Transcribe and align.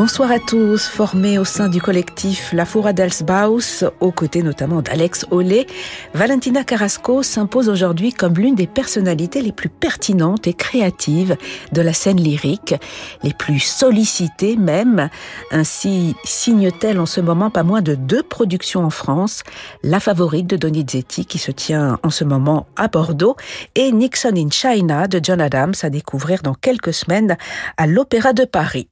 Bonsoir 0.00 0.30
à 0.30 0.38
tous, 0.38 0.86
formés 0.86 1.38
au 1.38 1.44
sein 1.44 1.68
du 1.68 1.78
collectif 1.78 2.54
La 2.54 2.64
Fura 2.64 2.94
d'Alsbaus, 2.94 3.84
aux 4.00 4.12
côtés 4.12 4.42
notamment 4.42 4.80
d'Alex 4.80 5.26
Olé, 5.30 5.66
Valentina 6.14 6.64
Carrasco 6.64 7.22
s'impose 7.22 7.68
aujourd'hui 7.68 8.14
comme 8.14 8.32
l'une 8.32 8.54
des 8.54 8.66
personnalités 8.66 9.42
les 9.42 9.52
plus 9.52 9.68
pertinentes 9.68 10.46
et 10.46 10.54
créatives 10.54 11.36
de 11.72 11.82
la 11.82 11.92
scène 11.92 12.18
lyrique, 12.18 12.74
les 13.22 13.34
plus 13.34 13.58
sollicitées 13.58 14.56
même. 14.56 15.10
Ainsi 15.50 16.16
signe-t-elle 16.24 16.98
en 16.98 17.04
ce 17.04 17.20
moment 17.20 17.50
pas 17.50 17.62
moins 17.62 17.82
de 17.82 17.94
deux 17.94 18.22
productions 18.22 18.82
en 18.82 18.90
France, 18.90 19.42
La 19.82 20.00
Favorite 20.00 20.46
de 20.46 20.56
Donizetti 20.56 21.26
qui 21.26 21.36
se 21.36 21.50
tient 21.50 21.98
en 22.02 22.08
ce 22.08 22.24
moment 22.24 22.66
à 22.74 22.88
Bordeaux 22.88 23.36
et 23.74 23.92
Nixon 23.92 24.32
in 24.34 24.48
China 24.48 25.08
de 25.08 25.20
John 25.22 25.42
Adams 25.42 25.74
à 25.82 25.90
découvrir 25.90 26.40
dans 26.40 26.54
quelques 26.54 26.94
semaines 26.94 27.36
à 27.76 27.86
l'Opéra 27.86 28.32
de 28.32 28.46
Paris. 28.46 28.88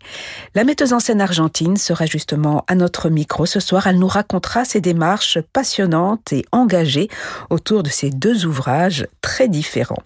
La 0.55 0.65
metteuse 0.65 0.93
en 0.93 0.98
scène 1.01 1.21
argentine 1.21 1.77
sera 1.77 2.07
justement 2.07 2.65
à 2.67 2.75
notre 2.75 3.11
micro 3.11 3.47
ce 3.47 3.61
soir. 3.61 3.87
Elle 3.87 3.99
nous 3.99 4.09
racontera 4.09 4.65
ses 4.65 4.81
démarches 4.81 5.39
passionnantes 5.53 6.33
et 6.33 6.45
engagées 6.53 7.09
autour 7.51 7.83
de 7.83 7.91
ces 7.91 8.11
deux 8.11 8.47
ouvrages 8.47 9.07
très 9.21 9.49
différents. 9.49 10.03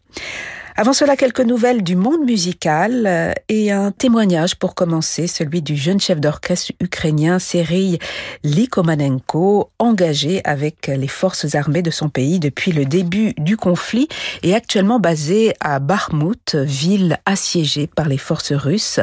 Avant 0.74 0.94
cela, 0.94 1.16
quelques 1.16 1.40
nouvelles 1.40 1.82
du 1.82 1.96
monde 1.96 2.24
musical 2.24 3.04
euh, 3.06 3.32
et 3.50 3.70
un 3.70 3.90
témoignage 3.90 4.56
pour 4.56 4.74
commencer, 4.74 5.26
celui 5.26 5.60
du 5.60 5.76
jeune 5.76 6.00
chef 6.00 6.18
d'orchestre 6.18 6.72
ukrainien 6.80 7.38
Serhiy 7.38 7.98
Likomanenko, 8.42 9.70
engagé 9.78 10.40
avec 10.44 10.86
les 10.86 11.08
forces 11.08 11.54
armées 11.54 11.82
de 11.82 11.90
son 11.90 12.08
pays 12.08 12.40
depuis 12.40 12.72
le 12.72 12.86
début 12.86 13.34
du 13.36 13.58
conflit 13.58 14.08
et 14.42 14.54
actuellement 14.54 14.98
basé 14.98 15.52
à 15.60 15.78
Bakhmut, 15.78 16.54
ville 16.54 17.18
assiégée 17.26 17.86
par 17.86 18.08
les 18.08 18.16
forces 18.16 18.54
russes. 18.54 18.98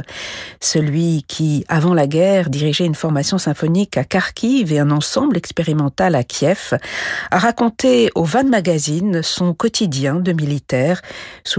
Celui 0.59 1.23
qui, 1.27 1.65
avant 1.67 1.93
la 1.93 2.08
guerre, 2.08 2.49
dirigeait 2.49 2.88
une 2.88 2.95
formation 2.95 3.38
symphonique 3.38 3.95
à 3.95 4.03
Kharkiv 4.03 4.73
et 4.73 4.80
un 4.80 4.89
ensemble 4.89 5.38
expérimental 5.38 6.15
à 6.15 6.23
Kiev, 6.23 6.80
a 7.30 7.38
raconté 7.38 8.09
au 8.15 8.23
Van 8.23 8.43
Magazine 8.43 9.21
son 9.21 9.53
quotidien 9.53 10.15
de 10.15 10.33
militaire 10.33 11.03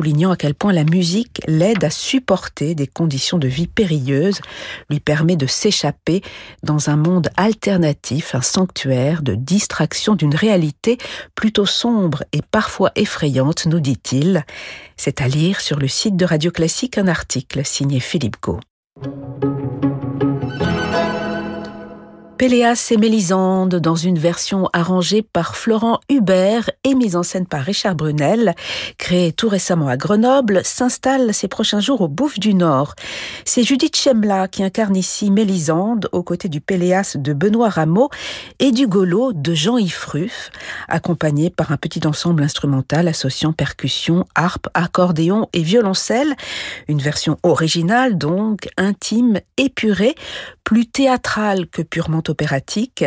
soulignant 0.00 0.30
à 0.30 0.36
quel 0.36 0.54
point 0.54 0.72
la 0.72 0.84
musique 0.84 1.42
l'aide 1.46 1.84
à 1.84 1.90
supporter 1.90 2.74
des 2.74 2.86
conditions 2.86 3.36
de 3.36 3.48
vie 3.48 3.66
périlleuses, 3.66 4.40
lui 4.88 4.98
permet 4.98 5.36
de 5.36 5.46
s'échapper 5.46 6.22
dans 6.62 6.88
un 6.88 6.96
monde 6.96 7.28
alternatif, 7.36 8.34
un 8.34 8.40
sanctuaire 8.40 9.22
de 9.22 9.34
distraction 9.34 10.14
d'une 10.14 10.34
réalité 10.34 10.96
plutôt 11.34 11.66
sombre 11.66 12.24
et 12.32 12.40
parfois 12.40 12.92
effrayante, 12.96 13.66
nous 13.66 13.80
dit-il. 13.80 14.46
C'est 14.96 15.20
à 15.20 15.28
lire 15.28 15.60
sur 15.60 15.78
le 15.78 15.88
site 15.88 16.16
de 16.16 16.24
Radio 16.24 16.50
Classique 16.50 16.96
un 16.96 17.06
article 17.06 17.60
signé 17.62 18.00
Philippe 18.00 18.36
Gau. 18.40 18.58
Péléas 22.40 22.88
et 22.90 22.96
Mélisande 22.96 23.74
dans 23.74 23.96
une 23.96 24.18
version 24.18 24.70
arrangée 24.72 25.20
par 25.20 25.56
Florent 25.56 26.00
Hubert 26.08 26.70
et 26.84 26.94
mise 26.94 27.14
en 27.14 27.22
scène 27.22 27.44
par 27.44 27.60
Richard 27.60 27.94
Brunel, 27.94 28.54
créée 28.96 29.30
tout 29.30 29.50
récemment 29.50 29.88
à 29.88 29.98
Grenoble, 29.98 30.62
s'installe 30.64 31.34
ces 31.34 31.48
prochains 31.48 31.80
jours 31.80 32.00
au 32.00 32.08
Bouffe 32.08 32.38
du 32.38 32.54
Nord. 32.54 32.94
C'est 33.44 33.62
Judith 33.62 33.94
Chemla 33.94 34.48
qui 34.48 34.64
incarne 34.64 34.96
ici 34.96 35.30
Mélisande 35.30 36.08
aux 36.12 36.22
côtés 36.22 36.48
du 36.48 36.62
Péléas 36.62 37.14
de 37.18 37.34
Benoît 37.34 37.68
Rameau 37.68 38.08
et 38.58 38.72
du 38.72 38.86
Golo 38.86 39.34
de 39.34 39.52
Jean-Yves 39.52 40.06
Ruff, 40.08 40.50
accompagné 40.88 41.50
par 41.50 41.72
un 41.72 41.76
petit 41.76 42.06
ensemble 42.06 42.42
instrumental 42.42 43.06
associant 43.06 43.52
percussion, 43.52 44.24
harpe, 44.34 44.68
accordéon 44.72 45.46
et 45.52 45.60
violoncelle. 45.60 46.34
Une 46.88 47.02
version 47.02 47.36
originale 47.42 48.16
donc, 48.16 48.70
intime, 48.78 49.40
épurée, 49.58 50.14
plus 50.64 50.86
théâtrale 50.86 51.66
que 51.66 51.82
purement 51.82 52.22
opératique, 52.30 53.04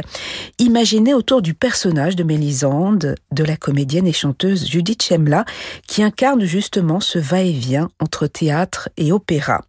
imaginée 0.60 1.14
autour 1.14 1.42
du 1.42 1.54
personnage 1.54 2.16
de 2.16 2.24
Mélisande, 2.24 3.16
de 3.32 3.44
la 3.44 3.58
comédienne 3.58 4.06
et 4.06 4.14
chanteuse 4.14 4.68
Judith 4.68 5.02
Chemla, 5.02 5.46
qui 5.88 6.04
incarne 6.04 6.44
justement 6.44 7.00
ce 7.00 7.18
va-et-vient 7.18 7.90
entre 8.00 8.28
théâtre 8.28 8.90
et 8.98 9.12
opéra. 9.12 9.64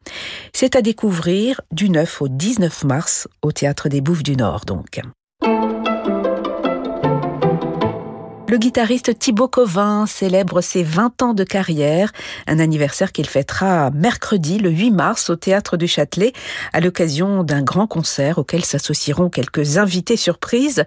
C'est 0.52 0.76
à 0.76 0.82
découvrir 0.82 1.60
du 1.72 1.88
9 1.88 2.22
au 2.22 2.28
19 2.28 2.84
mars 2.84 3.28
au 3.42 3.52
Théâtre 3.52 3.88
des 3.88 4.00
Bouffes 4.00 4.22
du 4.22 4.36
Nord 4.36 4.64
donc. 4.66 5.00
Le 8.46 8.58
guitariste 8.58 9.18
Thibaut 9.18 9.48
Covin 9.48 10.04
célèbre 10.06 10.60
ses 10.60 10.82
20 10.82 11.22
ans 11.22 11.32
de 11.32 11.44
carrière, 11.44 12.12
un 12.46 12.58
anniversaire 12.58 13.10
qu'il 13.10 13.26
fêtera 13.26 13.90
mercredi 13.90 14.58
le 14.58 14.70
8 14.70 14.90
mars 14.90 15.30
au 15.30 15.36
Théâtre 15.36 15.78
du 15.78 15.88
Châtelet 15.88 16.34
à 16.74 16.80
l'occasion 16.80 17.42
d'un 17.42 17.62
grand 17.62 17.86
concert 17.86 18.36
auquel 18.36 18.62
s'associeront 18.62 19.30
quelques 19.30 19.78
invités 19.78 20.18
surprises 20.18 20.84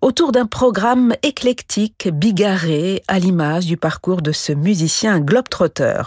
autour 0.00 0.32
d'un 0.32 0.46
programme 0.46 1.14
éclectique, 1.22 2.08
bigarré, 2.12 3.02
à 3.06 3.20
l'image 3.20 3.66
du 3.66 3.76
parcours 3.76 4.20
de 4.20 4.32
ce 4.32 4.52
musicien 4.52 5.20
globetrotter. 5.20 6.02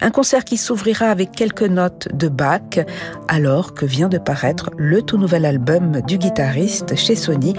Un 0.00 0.10
concert 0.10 0.44
qui 0.44 0.56
s'ouvrira 0.56 1.06
avec 1.06 1.32
quelques 1.32 1.62
notes 1.62 2.08
de 2.14 2.28
Bach 2.28 2.80
alors 3.28 3.74
que 3.74 3.84
vient 3.84 4.08
de 4.08 4.18
paraître 4.18 4.70
le 4.78 5.02
tout 5.02 5.18
nouvel 5.18 5.44
album 5.44 6.00
du 6.06 6.16
guitariste 6.16 6.96
chez 6.96 7.16
Sony, 7.16 7.54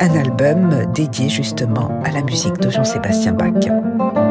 un 0.00 0.14
album 0.16 0.92
dédié 0.92 1.28
justement 1.28 1.90
à 2.04 2.10
la 2.10 2.22
musique 2.22 2.58
de 2.58 2.70
Jean-Sébastien 2.70 3.32
Bach. 3.32 4.27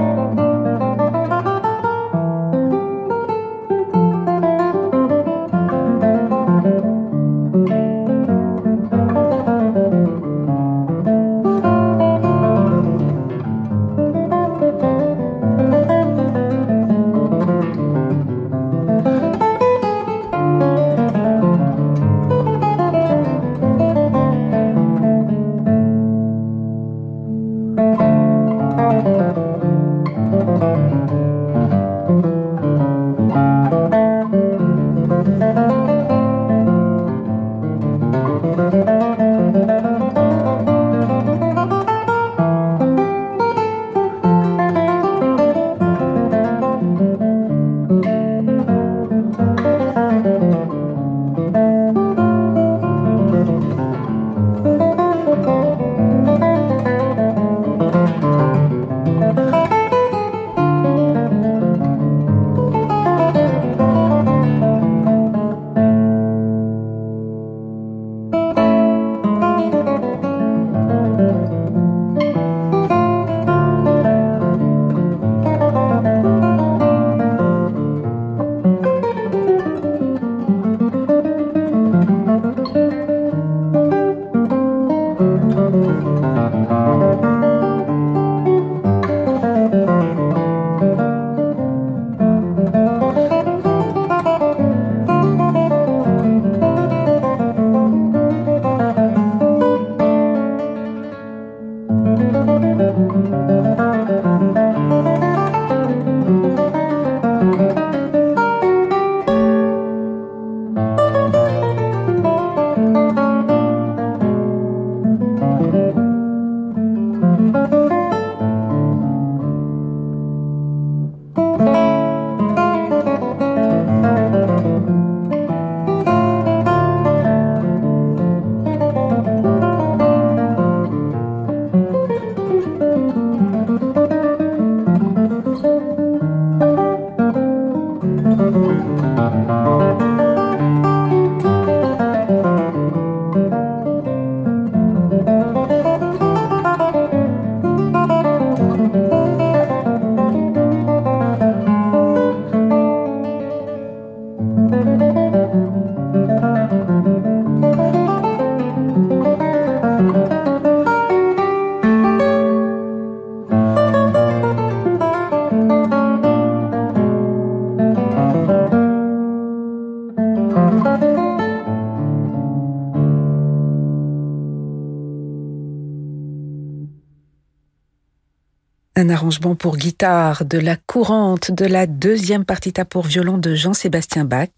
Un 179.08 179.12
arrangement 179.12 179.56
pour 179.56 179.78
guitare 179.78 180.44
de 180.44 180.58
la 180.58 180.76
courante 180.76 181.50
de 181.52 181.66
la 181.66 181.88
deuxième 181.88 182.44
partita 182.44 182.84
pour 182.84 183.06
violon 183.06 183.38
de 183.38 183.56
Jean-Sébastien 183.56 184.26
Bach. 184.26 184.50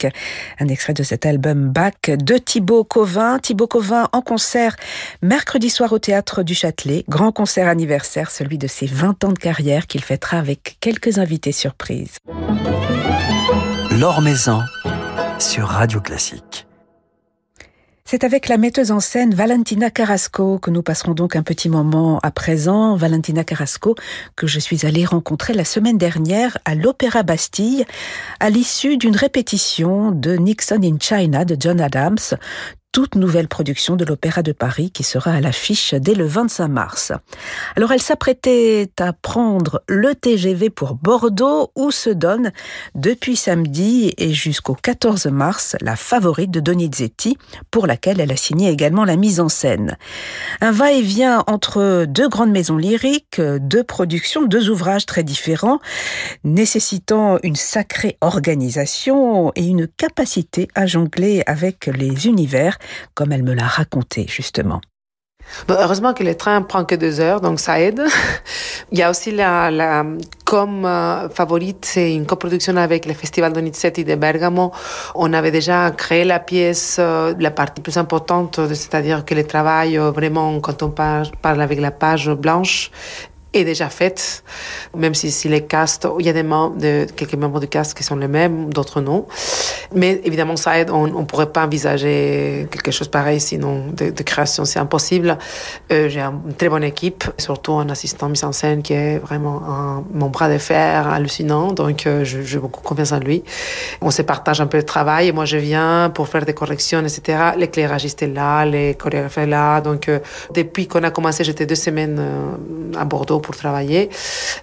Un 0.60 0.68
extrait 0.70 0.96
de 0.96 1.04
cet 1.04 1.28
album 1.28 1.70
Bach 1.70 1.94
de 2.08 2.38
Thibaut 2.40 2.84
Covin. 2.84 3.38
Thibaut 3.38 3.68
Covin 3.68 4.10
en 4.12 4.22
concert 4.24 4.76
mercredi 5.22 5.70
soir 5.70 5.94
au 5.94 6.00
théâtre 6.00 6.42
du 6.42 6.56
Châtelet. 6.56 7.06
Grand 7.08 7.32
concert 7.32 7.68
anniversaire, 7.68 8.32
celui 8.32 8.58
de 8.58 8.66
ses 8.66 8.88
20 8.88 9.24
ans 9.24 9.34
de 9.34 9.38
carrière 9.38 9.86
qu'il 9.86 10.04
fêtera 10.04 10.40
avec 10.40 10.78
quelques 10.80 11.20
invités 11.20 11.52
surprises. 11.52 12.18
L'Or 14.00 14.24
sur 15.38 15.68
Radio 15.68 16.02
Classique. 16.02 16.66
C'est 18.12 18.24
avec 18.24 18.48
la 18.48 18.58
metteuse 18.58 18.90
en 18.90 19.00
scène 19.00 19.36
Valentina 19.36 19.92
Carrasco 19.92 20.58
que 20.58 20.72
nous 20.72 20.82
passerons 20.82 21.14
donc 21.14 21.36
un 21.36 21.44
petit 21.44 21.70
moment 21.70 22.18
à 22.24 22.32
présent. 22.32 22.96
Valentina 22.96 23.44
Carrasco 23.44 23.94
que 24.36 24.48
je 24.48 24.58
suis 24.58 24.88
allée 24.88 25.06
rencontrer 25.06 25.54
la 25.54 25.64
semaine 25.64 26.00
dernière 26.00 26.58
à 26.66 26.74
l'Opéra 26.74 27.22
Bastille 27.22 27.86
à 28.40 28.50
l'issue 28.50 28.98
d'une 28.98 29.16
répétition 29.16 30.10
de 30.10 30.38
Nixon 30.38 30.82
in 30.84 30.98
China 31.00 31.46
de 31.46 31.56
John 31.60 31.80
Adams, 31.80 32.18
toute 32.92 33.16
nouvelle 33.16 33.48
production 33.48 33.96
de 33.96 34.04
l'Opéra 34.04 34.42
de 34.42 34.52
Paris 34.52 34.90
qui 34.90 35.04
sera 35.04 35.32
à 35.32 35.42
l'affiche 35.42 35.94
dès 35.94 36.16
le 36.16 36.26
25 36.26 36.68
mars. 36.68 37.12
Alors 37.76 37.92
elle 37.92 38.02
s'apprêtait 38.02 38.90
à 39.00 39.14
prendre 39.14 39.84
le 39.88 40.16
TGV 40.16 40.72
pour 40.72 40.96
Bordeaux 40.96 41.72
où 41.76 41.92
se 41.92 42.10
donne 42.10 42.52
depuis 42.96 43.36
samedi 43.36 44.14
et 44.18 44.34
jusqu'au 44.34 44.74
14 44.74 45.28
mars 45.28 45.76
la 45.82 45.96
favorite 45.96 46.50
de 46.50 46.60
Donizetti 46.60 47.38
pour 47.70 47.86
laquelle 47.86 48.20
elle 48.20 48.32
a 48.32 48.38
signé 48.38 48.70
également 48.70 49.06
la 49.06 49.18
mise 49.18 49.40
en 49.40 49.50
scène. 49.50 49.96
Un 50.60 50.72
va-et-vient 50.72 51.44
entre 51.46 52.06
deux 52.06 52.28
grandes 52.28 52.52
maisons 52.52 52.78
lyriques, 52.78 53.40
deux 53.40 53.84
productions, 53.84 54.46
deux 54.46 54.70
ouvrages 54.70 55.06
très 55.06 55.24
différents 55.24 55.80
nécessitant 56.44 57.38
une 57.44 57.56
sacrée 57.56 58.18
organisation 58.22 59.52
et 59.56 59.66
une 59.66 59.88
capacité 59.88 60.68
à 60.74 60.88
jongler 60.88 61.44
avec 61.46 61.86
les 61.86 62.28
univers 62.28 62.79
comme 63.14 63.32
elle 63.32 63.44
me 63.44 63.54
l'a 63.54 63.68
raconté 63.68 64.26
justement. 64.28 64.82
heureusement 65.68 66.14
que 66.14 66.24
le 66.24 66.36
train 66.36 66.62
prend 66.62 66.86
que 66.86 66.96
deux 66.96 67.20
heures, 67.20 67.42
donc 67.42 67.60
ça 67.60 67.80
aide. 67.80 68.02
Il 68.92 68.98
y 68.98 69.04
a 69.04 69.10
aussi 69.10 69.32
la, 69.32 70.04
comme 70.46 70.86
euh, 70.86 71.30
favorite, 71.30 71.86
c'est 71.86 72.14
une 72.16 72.26
coproduction 72.26 72.76
avec 72.78 73.06
le 73.06 73.14
Festival 73.14 73.54
Donizetti 73.54 74.04
de 74.04 74.16
Bergamo. 74.16 74.72
On 75.14 75.32
avait 75.34 75.52
déjà 75.52 75.92
créé 75.92 76.24
la 76.24 76.40
pièce, 76.40 76.98
euh, 77.00 77.36
la 77.40 77.52
partie 77.52 77.82
plus 77.82 77.98
importante, 77.98 78.60
c'est-à-dire 78.68 79.26
que 79.26 79.36
le 79.36 79.44
travail, 79.44 79.98
euh, 79.98 80.10
vraiment, 80.10 80.60
quand 80.60 80.82
on 80.82 80.90
parle 80.90 81.62
avec 81.62 81.80
la 81.80 81.92
page 81.92 82.32
blanche, 82.32 82.90
est 83.54 83.64
déjà 83.64 83.90
faite, 83.90 84.44
même 84.96 85.16
si, 85.16 85.48
les 85.50 85.66
castes, 85.66 86.08
il 86.20 86.26
y 86.26 86.30
a 86.30 86.34
des 86.34 86.44
membres 86.44 86.78
de, 86.78 87.08
quelques 87.16 87.34
membres 87.34 87.60
du 87.60 87.68
cast 87.68 87.98
qui 87.98 88.04
sont 88.04 88.16
les 88.16 88.28
mêmes, 88.28 88.72
d'autres 88.72 89.02
non. 89.02 89.26
Mais 89.94 90.22
évidemment, 90.24 90.56
ça 90.56 90.78
aide. 90.78 90.92
On 90.92 91.08
ne 91.08 91.26
pourrait 91.26 91.52
pas 91.52 91.66
envisager 91.66 92.68
quelque 92.70 92.92
chose 92.92 93.08
pareil, 93.08 93.40
sinon 93.40 93.86
de, 93.92 94.24
création, 94.24 94.66
c'est 94.66 94.80
impossible. 94.80 95.38
Euh, 95.92 96.10
J'ai 96.10 96.22
une 96.22 96.54
très 96.58 96.70
bonne 96.70 96.84
équipe, 96.84 97.24
surtout 97.38 97.74
un 97.74 97.90
assistant 97.90 98.30
mise 98.30 98.44
en 98.44 98.52
scène 98.52 98.84
qui 98.84 98.94
est 98.94 99.18
vraiment 99.18 100.04
mon 100.14 100.30
bras 100.30 100.50
de 100.50 100.58
fer 100.58 101.08
hallucinant. 101.08 101.72
Donc, 101.72 102.06
euh, 102.06 102.24
j'ai 102.24 102.60
beaucoup 102.60 102.82
confiance 102.82 103.12
en 103.12 103.20
lui. 103.20 103.44
On 104.02 104.12
se 104.12 104.22
partage 104.22 104.62
un 104.62 104.68
peu 104.68 104.78
le 104.78 104.84
travail. 104.84 105.30
Et 105.30 105.32
moi, 105.32 105.46
je 105.46 105.58
viens 105.58 106.12
pour 106.14 106.28
faire 106.28 106.46
des 106.46 106.54
corrections, 106.54 107.02
etc. 107.02 107.52
L'éclairage 107.58 108.06
était 108.06 108.28
là, 108.28 108.66
les 108.66 108.94
chorégraphes 108.94 109.38
là. 109.38 109.82
Donc, 109.82 110.08
euh, 110.08 110.20
depuis 110.54 110.88
qu'on 110.88 111.04
a 111.04 111.10
commencé, 111.10 111.44
j'étais 111.44 111.66
deux 111.66 111.76
semaines 111.76 112.22
à 112.98 113.06
Bordeaux 113.06 113.39
pour 113.40 113.56
travailler. 113.56 114.10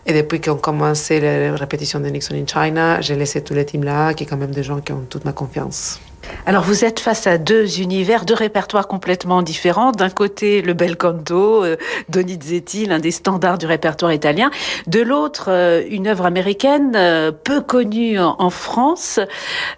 Et 0.06 0.12
depuis 0.12 0.40
qu'on 0.40 0.56
commencé 0.56 1.20
les 1.20 1.50
répétitions 1.50 2.00
de 2.00 2.08
Nixon 2.08 2.34
in 2.34 2.46
China, 2.46 3.00
j'ai 3.00 3.16
laissé 3.16 3.42
tous 3.42 3.54
les 3.54 3.64
teams 3.64 3.84
là, 3.84 4.14
qui 4.14 4.24
est 4.24 4.26
quand 4.26 4.36
même 4.36 4.52
des 4.52 4.62
gens 4.62 4.80
qui 4.80 4.92
ont 4.92 5.04
toute 5.08 5.24
ma 5.24 5.32
confiance. 5.32 6.00
Alors 6.48 6.62
vous 6.62 6.84
êtes 6.84 7.00
face 7.00 7.26
à 7.26 7.38
deux 7.38 7.80
univers, 7.80 8.24
deux 8.24 8.34
répertoires 8.34 8.86
complètement 8.86 9.42
différents. 9.42 9.90
D'un 9.90 10.10
côté 10.10 10.62
le 10.62 10.74
bel 10.74 10.96
canto, 10.96 11.64
euh, 11.64 11.76
Donizetti, 12.08 12.86
l'un 12.86 13.00
des 13.00 13.10
standards 13.10 13.58
du 13.58 13.66
répertoire 13.66 14.12
italien. 14.12 14.52
De 14.86 15.00
l'autre, 15.00 15.46
euh, 15.48 15.82
une 15.90 16.06
œuvre 16.06 16.24
américaine 16.24 16.92
euh, 16.94 17.32
peu 17.32 17.60
connue 17.60 18.20
en, 18.20 18.48
France. 18.50 19.18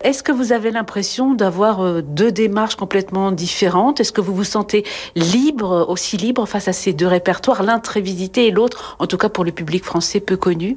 Est-ce 0.05 0.23
que 0.23 0.31
vous 0.31 0.53
avez 0.53 0.71
l'impression 0.71 1.33
d'avoir 1.33 2.03
deux 2.03 2.31
démarches 2.31 2.77
complètement 2.77 3.33
différentes? 3.33 3.99
Est-ce 3.99 4.12
que 4.12 4.21
vous 4.21 4.35
vous 4.35 4.44
sentez 4.44 4.85
libre, 5.17 5.87
aussi 5.89 6.19
libre 6.19 6.44
face 6.44 6.69
à 6.69 6.75
ces 6.75 6.93
deux 6.93 7.06
répertoires, 7.06 7.63
l'un 7.63 7.79
très 7.79 8.03
visité 8.03 8.46
et 8.46 8.51
l'autre, 8.51 8.96
en 8.99 9.06
tout 9.06 9.17
cas 9.17 9.31
pour 9.31 9.44
le 9.44 9.53
public 9.53 9.84
français, 9.84 10.20
peu 10.20 10.37
connu? 10.37 10.77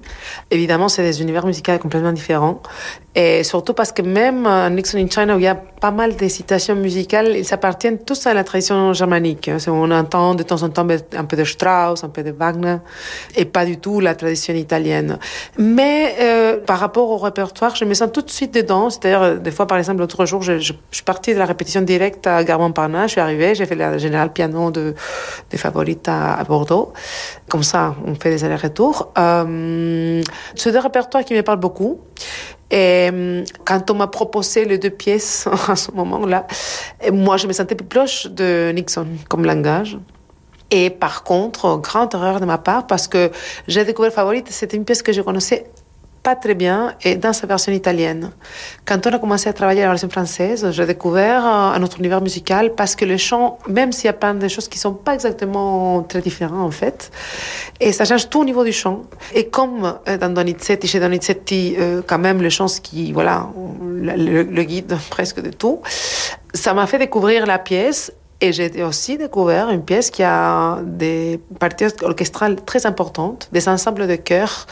Évidemment, 0.52 0.88
c'est 0.88 1.04
des 1.04 1.22
univers 1.22 1.46
musicaux 1.46 1.78
complètement 1.80 2.14
différents. 2.14 2.62
Et 3.14 3.44
surtout 3.44 3.74
parce 3.74 3.92
que 3.92 4.02
même 4.02 4.48
Nixon 4.74 4.98
in 4.98 5.10
China, 5.10 5.36
où 5.36 5.40
il 5.40 5.44
y 5.44 5.48
a 5.48 5.61
pas 5.80 5.92
mal 5.92 6.16
de 6.16 6.28
citations 6.28 6.76
musicales, 6.76 7.36
ils 7.36 7.54
appartiennent 7.54 7.98
tous 8.00 8.28
à 8.28 8.34
la 8.34 8.44
tradition 8.44 8.94
germanique. 8.94 9.50
On 9.68 9.90
entend 9.92 10.36
de 10.36 10.44
temps 10.44 10.62
en 10.64 10.70
temps 10.70 10.88
un 11.16 11.26
peu 11.26 11.36
de 11.38 11.44
Strauss, 11.44 12.04
un 12.04 12.10
peu 12.10 12.24
de 12.24 12.32
Wagner, 12.32 12.78
et 13.36 13.46
pas 13.46 13.66
du 13.66 13.78
tout 13.78 14.00
la 14.00 14.14
tradition 14.16 14.54
italienne. 14.54 15.18
Mais 15.58 16.16
euh, 16.20 16.58
par 16.58 16.80
rapport 16.80 17.10
au 17.10 17.18
répertoire, 17.18 17.76
je 17.76 17.86
me 17.86 17.94
sens 17.94 18.12
tout 18.12 18.22
de 18.22 18.30
suite 18.30 18.54
dedans. 18.54 18.90
C'est-à-dire, 18.90 19.40
des 19.40 19.52
fois, 19.52 19.66
par 19.66 19.78
exemple, 19.78 20.00
l'autre 20.00 20.26
jour, 20.26 20.42
je, 20.42 20.60
je, 20.60 20.74
suis 20.92 21.04
partie 21.04 21.34
de 21.34 21.40
la 21.40 21.46
répétition 21.46 21.82
directe 21.82 22.28
à 22.28 22.44
Garmont-Parnasse, 22.44 23.08
je 23.08 23.12
suis 23.14 23.22
arrivée, 23.22 23.56
j'ai 23.56 23.66
fait 23.66 23.76
le 23.76 23.98
général 23.98 24.32
piano 24.32 24.72
de, 24.72 24.94
des 25.50 25.58
favorites 25.58 26.08
à, 26.08 26.36
à, 26.36 26.44
Bordeaux. 26.44 26.94
Comme 27.50 27.64
ça, 27.64 27.96
on 28.06 28.16
fait 28.16 28.30
des 28.30 28.44
allers-retours. 28.44 29.12
Euh, 29.18 30.22
c'est 30.56 30.72
des 30.72 30.80
répertoires 30.80 31.26
qui 31.26 31.34
me 31.34 31.42
parlent 31.42 31.60
beaucoup. 31.60 32.00
Et 32.72 33.10
euh, 33.12 33.44
quand 33.66 33.92
on 33.92 33.96
m'a 33.96 34.08
proposé 34.08 34.64
les 34.66 34.78
deux 34.78 34.90
pièces 34.90 35.48
à 35.68 35.76
ce 35.76 35.92
moment-là, 35.92 36.48
moi, 37.12 37.38
je 37.38 37.48
me 37.48 37.54
sentais 37.54 37.76
plus 37.76 37.88
proche 37.88 38.28
de 38.28 38.72
Nixon 38.74 39.08
comme 39.28 39.46
langage. 39.46 39.98
Et 40.72 40.90
par 40.90 41.24
contre, 41.24 41.78
grande 41.78 42.14
erreur 42.14 42.40
de 42.40 42.46
ma 42.46 42.58
part, 42.58 42.88
parce 42.88 43.10
que 43.10 43.30
j'ai 43.68 43.84
découvert 43.84 44.14
Favorite, 44.14 44.48
c'était 44.50 44.78
une 44.78 44.86
pièce 44.86 45.02
que 45.04 45.12
je 45.12 45.22
connaissais 45.22 45.70
pas 46.24 46.36
très 46.36 46.54
bien 46.54 46.94
et 47.04 47.16
dans 47.16 47.34
sa 47.34 47.48
version 47.48 47.72
italienne. 47.72 48.32
Quand 48.86 49.06
on 49.08 49.12
a 49.12 49.20
commencé 49.20 49.50
à 49.50 49.54
travailler 49.54 49.82
la 49.82 49.90
version 49.90 50.10
française, 50.10 50.70
j'ai 50.72 50.86
découvert 50.86 51.46
un 51.46 51.82
autre 51.82 52.00
univers 52.00 52.22
musical 52.22 52.76
parce 52.76 52.96
que 52.96 53.06
le 53.06 53.18
chant, 53.18 53.58
même 53.68 53.92
s'il 53.92 54.06
y 54.06 54.10
a 54.10 54.14
plein 54.14 54.36
de 54.36 54.48
choses 54.48 54.68
qui 54.68 54.78
sont 54.78 54.94
pas 54.94 55.14
exactement 55.14 56.04
très 56.04 56.22
différentes 56.22 56.68
en 56.68 56.72
fait, 56.72 57.12
et 57.80 57.92
ça 57.92 58.06
change 58.06 58.30
tout 58.30 58.42
au 58.42 58.46
niveau 58.46 58.64
du 58.64 58.72
chant. 58.72 59.02
Et 59.34 59.48
comme 59.48 59.98
dans 60.20 60.30
Donizetti, 60.30 60.88
chez 60.88 61.00
Donizetti, 61.00 61.76
euh, 61.80 62.02
quand 62.06 62.20
même 62.20 62.42
le 62.42 62.50
chant, 62.50 62.68
qui, 62.82 63.12
voilà, 63.12 63.50
le 63.84 64.64
guide 64.64 64.98
presque 65.10 65.42
de 65.42 65.50
tout, 65.50 65.82
ça 66.54 66.74
m'a 66.74 66.86
fait 66.88 67.00
découvrir 67.00 67.46
la 67.46 67.60
pièce 67.60 68.12
et 68.42 68.52
j'ai 68.54 68.84
aussi 68.84 69.20
découvert 69.20 69.70
une 69.70 69.84
pièce 69.84 70.10
qui 70.10 70.24
a 70.24 70.80
des 70.84 71.40
parties 71.60 71.86
orchestrales 72.02 72.56
très 72.66 72.88
importantes, 72.88 73.48
des 73.52 73.70
ensembles 73.70 74.08
de 74.08 74.16
chœurs. 74.16 74.66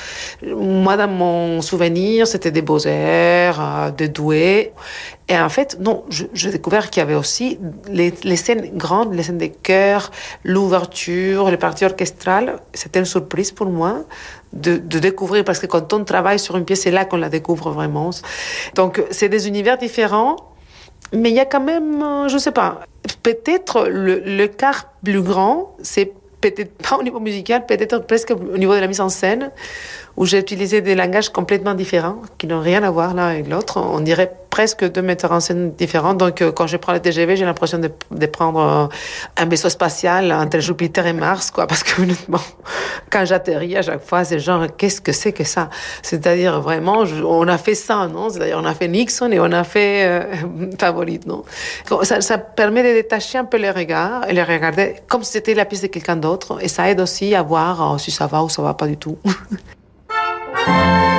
Moi, 0.43 0.97
dans 0.97 1.07
mon 1.07 1.61
souvenir, 1.61 2.25
c'était 2.25 2.49
des 2.49 2.63
beaux 2.63 2.79
airs, 2.79 3.61
euh, 3.61 3.91
des 3.91 4.07
doués. 4.07 4.73
Et 5.27 5.37
en 5.37 5.49
fait, 5.49 5.77
non, 5.79 6.03
j'ai 6.09 6.49
découvert 6.49 6.89
qu'il 6.89 7.01
y 7.01 7.03
avait 7.03 7.13
aussi 7.13 7.59
les, 7.87 8.35
scènes 8.35 8.75
grandes, 8.75 9.13
les 9.13 9.21
scènes 9.21 9.37
de 9.37 9.45
chœurs, 9.45 10.09
l'ouverture, 10.43 11.51
les 11.51 11.57
parties 11.57 11.85
orchestrales. 11.85 12.55
C'était 12.73 12.97
une 12.97 13.05
surprise 13.05 13.51
pour 13.51 13.67
moi 13.67 14.05
de, 14.53 14.77
découvrir, 14.77 15.43
parce 15.45 15.59
que 15.59 15.67
quand 15.67 15.93
on 15.93 16.03
travaille 16.03 16.39
sur 16.39 16.57
une 16.57 16.65
pièce, 16.65 16.81
c'est 16.81 16.91
là 16.91 17.05
qu'on 17.05 17.17
la 17.17 17.29
découvre 17.29 17.69
vraiment. 17.69 18.09
Donc, 18.73 19.03
c'est 19.11 19.29
des 19.29 19.47
univers 19.47 19.77
différents 19.77 20.37
mais 21.13 21.29
il 21.29 21.35
y 21.35 21.39
a 21.39 21.45
quand 21.45 21.61
même, 21.61 22.01
euh, 22.01 22.27
je 22.27 22.35
ne 22.35 22.39
sais 22.39 22.51
pas, 22.51 22.81
peut-être 23.23 23.87
le, 23.87 24.19
le 24.19 24.47
quart 24.47 24.93
plus 25.03 25.21
grand, 25.21 25.75
c'est 25.81 26.13
peut-être 26.41 26.71
pas 26.77 26.97
au 26.97 27.03
niveau 27.03 27.19
musical, 27.19 27.65
peut-être 27.65 27.99
presque 27.99 28.31
au 28.31 28.57
niveau 28.57 28.73
de 28.75 28.79
la 28.79 28.87
mise 28.87 29.01
en 29.01 29.09
scène, 29.09 29.51
où 30.19 30.25
j'ai 30.25 30.37
utilisé 30.37 30.81
des 30.81 30.95
langages 30.95 31.29
complètement 31.29 31.73
différents, 31.73 32.21
qui 32.37 32.45
n'ont 32.45 32.59
rien 32.59 32.83
à 32.83 32.91
voir 32.91 33.13
l'un 33.13 33.27
avec 33.27 33.47
l'autre. 33.47 33.79
On 33.79 34.01
dirait 34.01 34.29
presque 34.49 34.83
deux 34.91 35.01
metteurs 35.01 35.31
en 35.31 35.39
scène 35.39 35.71
différents. 35.71 36.13
Donc, 36.13 36.41
euh, 36.41 36.51
quand 36.51 36.67
je 36.67 36.75
prends 36.75 36.91
le 36.91 36.99
TGV, 36.99 37.37
j'ai 37.37 37.45
l'impression 37.45 37.79
de, 37.79 38.25
prendre 38.25 38.59
euh, 38.59 39.41
un 39.41 39.45
vaisseau 39.45 39.69
spatial 39.69 40.33
entre 40.33 40.59
Jupiter 40.59 41.07
et 41.07 41.13
Mars, 41.13 41.51
quoi. 41.51 41.67
Parce 41.67 41.83
que, 41.83 42.01
honnêtement, 42.01 42.41
quand 43.09 43.23
j'atterris 43.23 43.77
à 43.77 43.81
chaque 43.81 44.03
fois, 44.03 44.25
c'est 44.25 44.39
genre, 44.39 44.65
qu'est-ce 44.75 44.99
que 44.99 45.13
c'est 45.13 45.31
que 45.31 45.45
ça? 45.45 45.69
C'est-à-dire, 46.01 46.59
vraiment, 46.59 47.05
on 47.25 47.47
a 47.47 47.57
fait 47.57 47.75
ça, 47.75 48.09
non? 48.09 48.29
C'est-à-dire, 48.29 48.59
on 48.61 48.65
a 48.65 48.73
fait 48.73 48.89
Nixon 48.89 49.31
et 49.31 49.39
on 49.39 49.53
a 49.53 49.63
fait 49.63 50.05
euh, 50.05 50.23
Favorite, 50.79 51.27
non? 51.27 51.45
Ça, 52.03 52.37
permet 52.37 52.83
de 52.83 52.93
détacher 52.93 53.37
un 53.37 53.45
peu 53.45 53.55
les 53.55 53.71
regards 53.71 54.27
et 54.27 54.33
les 54.33 54.43
regarder 54.43 54.95
comme 55.07 55.23
si 55.23 55.31
c'était 55.31 55.53
la 55.53 55.63
pièce 55.63 55.83
de 55.83 55.87
quelqu'un 55.87 56.17
d'autre. 56.17 56.57
Et 56.61 56.67
ça 56.67 56.89
aide 56.89 56.99
aussi 56.99 57.35
à 57.35 57.41
voir 57.41 57.97
si 58.01 58.11
ça 58.11 58.27
va 58.27 58.43
ou 58.43 58.49
ça 58.49 58.61
va 58.61 58.73
pas 58.73 58.87
du 58.87 58.97
tout. 58.97 59.17
Bye. 60.69 61.18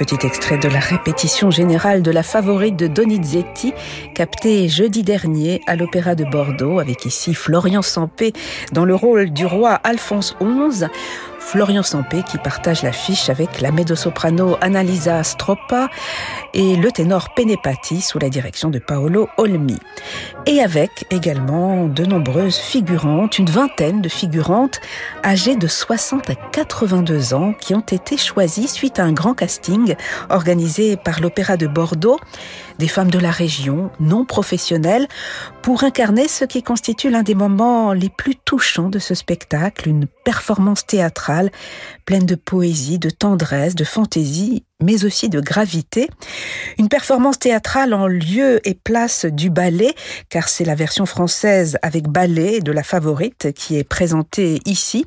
Petit 0.00 0.26
extrait 0.26 0.56
de 0.56 0.68
la 0.68 0.80
répétition 0.80 1.50
générale 1.50 2.02
de 2.02 2.10
la 2.10 2.22
favorite 2.22 2.74
de 2.74 2.86
Donizetti, 2.86 3.74
captée 4.14 4.66
jeudi 4.66 5.02
dernier 5.02 5.60
à 5.66 5.76
l'Opéra 5.76 6.14
de 6.14 6.24
Bordeaux, 6.24 6.78
avec 6.80 7.04
ici 7.04 7.34
Florian 7.34 7.82
Sampé 7.82 8.32
dans 8.72 8.86
le 8.86 8.94
rôle 8.94 9.30
du 9.30 9.44
roi 9.44 9.72
Alphonse 9.74 10.34
XI. 10.42 10.86
Florian 11.40 11.82
Sampé 11.82 12.22
qui 12.22 12.38
partage 12.38 12.82
l'affiche 12.82 13.28
avec 13.28 13.60
la 13.60 13.72
mezzo-soprano 13.72 14.56
Annalisa 14.60 15.24
Stroppa 15.24 15.88
et 16.54 16.76
le 16.76 16.92
ténor 16.92 17.34
Penepati 17.34 18.00
sous 18.00 18.18
la 18.18 18.28
direction 18.28 18.68
de 18.68 18.78
Paolo 18.78 19.28
Olmi. 19.36 19.78
Et 20.46 20.60
avec 20.60 21.06
également 21.10 21.86
de 21.86 22.04
nombreuses 22.04 22.56
figurantes, 22.56 23.38
une 23.38 23.50
vingtaine 23.50 24.00
de 24.00 24.08
figurantes 24.08 24.80
âgées 25.24 25.56
de 25.56 25.66
60 25.66 26.30
à 26.30 26.34
82 26.34 27.34
ans 27.34 27.52
qui 27.54 27.74
ont 27.74 27.80
été 27.80 28.16
choisies 28.16 28.68
suite 28.68 29.00
à 29.00 29.04
un 29.04 29.12
grand 29.12 29.34
casting 29.34 29.96
organisé 30.28 30.96
par 30.96 31.20
l'Opéra 31.20 31.56
de 31.56 31.66
Bordeaux 31.66 32.20
des 32.80 32.88
femmes 32.88 33.10
de 33.10 33.18
la 33.18 33.30
région, 33.30 33.90
non 34.00 34.24
professionnelles, 34.24 35.06
pour 35.62 35.84
incarner 35.84 36.26
ce 36.26 36.44
qui 36.44 36.62
constitue 36.62 37.10
l'un 37.10 37.22
des 37.22 37.36
moments 37.36 37.92
les 37.92 38.08
plus 38.08 38.34
touchants 38.34 38.88
de 38.88 38.98
ce 38.98 39.14
spectacle, 39.14 39.88
une 39.88 40.06
performance 40.24 40.84
théâtrale 40.86 41.50
pleine 42.06 42.26
de 42.26 42.34
poésie, 42.34 42.98
de 42.98 43.10
tendresse, 43.10 43.76
de 43.76 43.84
fantaisie 43.84 44.64
mais 44.82 45.04
aussi 45.04 45.28
de 45.28 45.40
gravité. 45.40 46.08
Une 46.78 46.88
performance 46.88 47.38
théâtrale 47.38 47.94
en 47.94 48.06
lieu 48.06 48.66
et 48.66 48.74
place 48.74 49.26
du 49.26 49.50
ballet, 49.50 49.94
car 50.28 50.48
c'est 50.48 50.64
la 50.64 50.74
version 50.74 51.06
française 51.06 51.78
avec 51.82 52.08
ballet 52.08 52.60
de 52.60 52.72
la 52.72 52.82
favorite 52.82 53.52
qui 53.54 53.76
est 53.76 53.84
présentée 53.84 54.60
ici. 54.64 55.06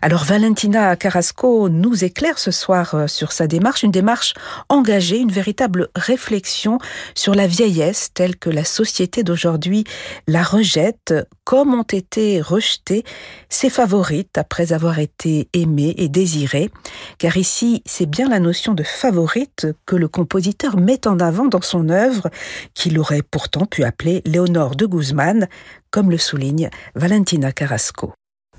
Alors 0.00 0.24
Valentina 0.24 0.96
Carrasco 0.96 1.68
nous 1.68 2.04
éclaire 2.04 2.38
ce 2.38 2.50
soir 2.50 2.94
euh, 2.94 3.06
sur 3.06 3.32
sa 3.32 3.46
démarche, 3.46 3.82
une 3.82 3.90
démarche 3.90 4.34
engagée, 4.68 5.18
une 5.18 5.32
véritable 5.32 5.88
réflexion 5.94 6.78
sur 7.14 7.34
la 7.34 7.46
vieillesse 7.46 8.10
telle 8.14 8.36
que 8.36 8.50
la 8.50 8.64
société 8.64 9.22
d'aujourd'hui 9.22 9.84
la 10.26 10.42
rejette, 10.42 11.14
comme 11.44 11.74
ont 11.74 11.82
été 11.82 12.40
rejetées 12.40 13.04
ses 13.48 13.70
favorites 13.70 14.38
après 14.38 14.72
avoir 14.72 14.98
été 14.98 15.48
aimées 15.52 15.94
et 15.98 16.08
désirées. 16.08 16.70
Car 17.18 17.36
ici, 17.36 17.82
c'est 17.86 18.06
bien 18.06 18.28
la 18.28 18.40
notion 18.40 18.74
de 18.74 18.82
favorite 18.82 19.66
que 19.86 19.96
le 19.96 20.08
compositeur 20.08 20.76
met 20.76 21.06
en 21.06 21.18
avant 21.18 21.46
dans 21.46 21.62
son 21.62 21.88
œuvre, 21.88 22.30
qu'il 22.74 22.98
aurait 22.98 23.22
pourtant 23.22 23.66
pu 23.66 23.84
appeler 23.84 24.22
Léonore 24.24 24.76
de 24.76 24.86
Guzman, 24.86 25.48
comme 25.90 26.10
le 26.10 26.18
souligne 26.18 26.70
Valentina 26.94 27.52
Carrasco. 27.52 28.12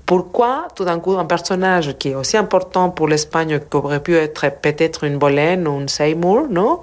Pourquoi 0.06 0.68
tout 0.74 0.84
d'un 0.84 1.00
coup 1.00 1.16
un 1.16 1.24
personnage 1.24 1.96
qui 1.98 2.10
est 2.10 2.14
aussi 2.14 2.36
important 2.36 2.90
pour 2.90 3.08
l'Espagne 3.08 3.58
qu'aurait 3.70 4.02
pu 4.02 4.14
être 4.16 4.46
peut-être 4.60 5.04
une 5.04 5.16
Bolène 5.16 5.66
ou 5.66 5.80
une 5.80 5.88
Seymour, 5.88 6.46
non 6.50 6.80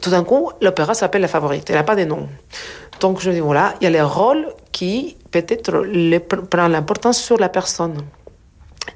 Tout 0.00 0.10
d'un 0.10 0.24
coup, 0.24 0.50
l'opéra 0.62 0.94
s'appelle 0.94 1.22
La 1.22 1.28
Favorite, 1.28 1.68
elle 1.68 1.76
n'a 1.76 1.82
pas 1.82 1.96
de 1.96 2.04
nom. 2.04 2.26
Donc 3.00 3.20
je 3.20 3.30
dis 3.30 3.40
voilà, 3.40 3.74
il 3.80 3.84
y 3.84 3.86
a 3.86 3.90
les 3.90 4.00
rôles 4.00 4.48
qui 4.72 5.18
peut-être 5.30 5.84
prennent 6.48 6.72
l'importance 6.72 7.20
sur 7.20 7.36
la 7.36 7.50
personne. 7.50 7.98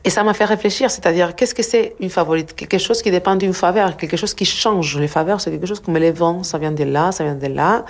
Et 0.04 0.11
ça 0.11 0.25
m'a 0.25 0.32
fait 0.32 0.47
réfléchir, 0.47 0.90
c'est-à-dire 0.90 1.37
qu'est-ce 1.37 1.54
que 1.54 1.62
c'est 1.62 1.94
une 2.00 2.09
favorite? 2.09 2.54
Quelque 2.54 2.78
chose 2.78 3.02
qui 3.02 3.11
dépend 3.11 3.37
d'une 3.37 3.52
faveur, 3.52 3.99
quelque 3.99 4.16
chose 4.16 4.32
qui 4.32 4.47
change. 4.47 4.99
Les 4.99 5.09
faveurs, 5.09 5.42
c'est 5.42 5.50
quelque 5.50 5.66
chose 5.66 5.80
comme 5.80 5.99
les 5.99 6.11
vents, 6.11 6.42
ça 6.42 6.56
vient 6.56 6.73
de 6.73 6.85
là, 6.85 7.12
ça 7.12 7.23
vient 7.25 7.35
de 7.35 7.47
là. 7.49 7.85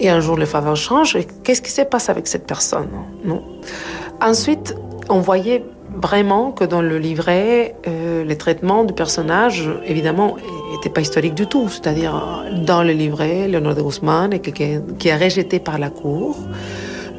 Et 0.00 0.10
un 0.10 0.18
jour, 0.18 0.36
les 0.36 0.46
faveurs 0.46 0.76
changent. 0.76 1.14
Et 1.14 1.26
qu'est-ce 1.44 1.62
qui 1.62 1.70
se 1.70 1.82
passe 1.82 2.10
avec 2.10 2.26
cette 2.26 2.46
personne? 2.46 2.90
Non 3.24 3.44
Ensuite, 4.20 4.74
on 5.08 5.20
voyait 5.20 5.64
vraiment 5.96 6.50
que 6.50 6.64
dans 6.64 6.82
le 6.82 6.98
livret, 6.98 7.76
euh, 7.86 8.24
les 8.24 8.36
traitements 8.36 8.84
du 8.84 8.92
personnage, 8.92 9.70
évidemment, 9.86 10.36
n'étaient 10.72 10.90
pas 10.90 11.00
historiques 11.00 11.34
du 11.34 11.46
tout. 11.46 11.68
C'est-à-dire, 11.68 12.44
dans 12.64 12.82
le 12.82 12.92
livret, 12.92 13.48
Léonore 13.48 13.74
de 13.74 13.82
Guzman 13.82 14.32
est 14.32 14.40
quelqu'un 14.40 14.82
qui 14.98 15.08
est 15.08 15.16
rejeté 15.16 15.58
par 15.58 15.78
la 15.78 15.90
cour. 15.90 16.36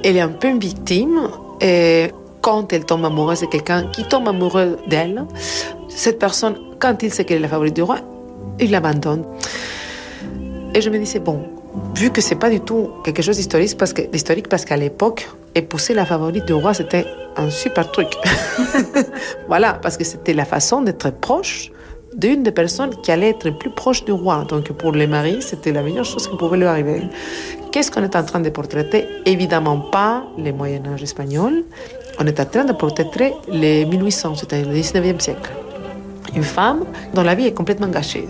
Elle 0.04 0.18
est 0.18 0.22
un 0.22 0.30
peu 0.30 0.50
une 0.50 0.60
victime. 0.60 1.30
Et 1.62 2.12
quand 2.42 2.74
elle 2.74 2.86
tombe 2.86 3.06
amoureuse 3.06 3.42
de 3.42 3.48
quelqu'un 3.48 3.88
qui 3.92 4.04
tombe 4.04 4.28
amoureux 4.28 4.78
d'elle, 4.88 5.26
cette 5.88 6.20
personne, 6.20 6.56
quand 6.80 7.02
il 7.02 7.12
sait 7.12 7.24
qu'elle 7.24 7.38
est 7.38 7.42
la 7.42 7.48
favorite 7.48 7.76
du 7.76 7.82
roi, 7.82 8.00
il 8.60 8.72
l'abandonne. 8.72 9.26
Et 10.74 10.82
je 10.82 10.90
me 10.90 10.98
disais, 11.00 11.20
bon, 11.20 11.42
vu 11.96 12.12
que 12.12 12.22
c'est 12.22 12.36
pas 12.36 12.50
du 12.50 12.60
tout 12.60 12.90
quelque 13.04 13.22
chose 13.22 13.38
d'historique, 13.38 13.78
parce 13.78 13.94
que, 13.94 14.02
d'historique 14.02 14.50
parce 14.50 14.66
qu'à 14.66 14.78
l'époque, 14.78 15.28
épouser 15.56 15.94
la 15.94 16.06
favorite 16.06 16.46
du 16.46 16.54
roi, 16.54 16.74
c'était 16.74 17.06
un 17.38 17.50
super 17.50 17.92
truc. 17.92 18.10
voilà, 19.48 19.74
parce 19.74 19.98
que 19.98 20.04
c'était 20.04 20.34
la 20.34 20.46
façon 20.46 20.82
d'être 20.82 21.10
proche 21.12 21.72
d'une 22.16 22.44
des 22.44 22.52
personnes 22.52 22.96
qui 23.02 23.12
allait 23.12 23.30
être 23.30 23.50
plus 23.50 23.70
proche 23.70 24.06
du 24.06 24.12
roi. 24.12 24.46
Donc 24.48 24.72
pour 24.72 24.92
les 24.94 25.08
maris, 25.08 25.42
c'était 25.42 25.72
la 25.72 25.82
meilleure 25.82 26.06
chose 26.06 26.28
qui 26.28 26.38
pouvait 26.38 26.58
lui 26.58 26.66
arriver. 26.66 27.04
Qu'est-ce 27.72 27.92
qu'on 27.92 28.04
est 28.04 28.16
en 28.16 28.24
train 28.24 28.40
de 28.40 28.50
portraiter? 28.50 29.06
Évidemment 29.26 29.80
pas 29.80 30.24
les 30.38 30.54
Moyen 30.54 30.86
Âge 30.88 31.04
espagnols, 31.04 31.66
on 32.20 32.26
est 32.26 32.40
en 32.40 32.46
train 32.46 32.64
de 32.64 32.72
portraiter 32.72 33.34
les 33.50 33.86
1800, 33.86 34.36
c'est-à-dire 34.36 34.70
le 34.70 34.76
19e 34.76 35.20
siècle. 35.20 35.52
Une 36.34 36.44
femme 36.44 36.86
dont 37.14 37.24
la 37.24 37.36
vie 37.36 37.48
est 37.48 37.54
complètement 37.54 37.88
gâchée. 37.88 38.30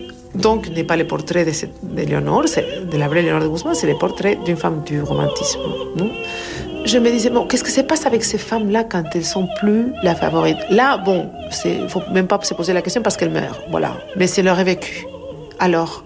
donc, 0.41 0.69
n'est 0.69 0.83
pas 0.83 0.97
le 0.97 1.05
portrait 1.05 1.45
de, 1.45 1.51
de 1.83 2.01
Léonore, 2.01 2.43
de 2.43 2.97
la 2.97 3.07
vraie 3.07 3.21
Léonore 3.21 3.43
de 3.43 3.47
Guzman, 3.47 3.75
c'est 3.75 3.87
le 3.87 3.97
portrait 3.97 4.37
d'une 4.45 4.57
femme 4.57 4.83
du 4.83 5.01
romantisme. 5.01 5.59
je 6.85 6.97
me 6.97 7.09
disais, 7.11 7.29
bon, 7.29 7.45
qu'est-ce 7.47 7.63
que 7.63 7.69
se 7.69 7.81
passe 7.81 8.05
avec 8.05 8.23
ces 8.23 8.37
femmes-là 8.37 8.83
quand 8.83 9.03
elles 9.13 9.25
sont 9.25 9.47
plus 9.59 9.93
la 10.03 10.15
favorite? 10.15 10.57
Là, 10.69 10.97
bon, 10.97 11.29
il 11.65 11.87
faut 11.87 12.01
même 12.11 12.27
pas 12.27 12.39
se 12.41 12.53
poser 12.53 12.73
la 12.73 12.81
question 12.81 13.01
parce 13.01 13.17
qu'elles 13.17 13.31
meurent, 13.31 13.61
voilà. 13.69 13.97
Mais 14.15 14.27
c'est 14.27 14.41
leur 14.41 14.55
vécu. 14.63 15.05
Alors, 15.59 16.03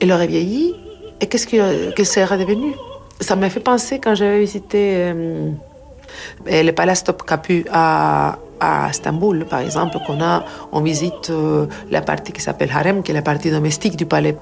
elle 0.00 0.12
aurait 0.12 0.26
vieilli, 0.28 0.74
et 1.20 1.26
qu'est-ce 1.26 1.46
qu'elle 1.46 2.06
serait 2.06 2.38
devenue? 2.38 2.74
Ça 3.20 3.36
m'a 3.36 3.50
fait 3.50 3.60
penser 3.60 3.98
quand 3.98 4.14
j'avais 4.14 4.40
visité 4.40 4.94
euh, 4.96 5.50
le 6.46 6.70
Palace 6.72 7.04
Top 7.04 7.24
Capu 7.24 7.64
à, 7.70 8.38
à 8.64 8.90
Istanbul, 8.90 9.44
par 9.44 9.60
exemple, 9.60 9.98
qu'on 10.06 10.20
a, 10.22 10.44
on 10.72 10.80
visite 10.80 11.30
euh, 11.30 11.66
la 11.90 12.02
partie 12.02 12.32
qui 12.32 12.40
s'appelle 12.40 12.70
harem, 12.72 13.02
qui 13.02 13.10
est 13.12 13.14
la 13.14 13.22
partie 13.22 13.50
domestique 13.50 13.96
du 13.96 14.06
palais, 14.06 14.36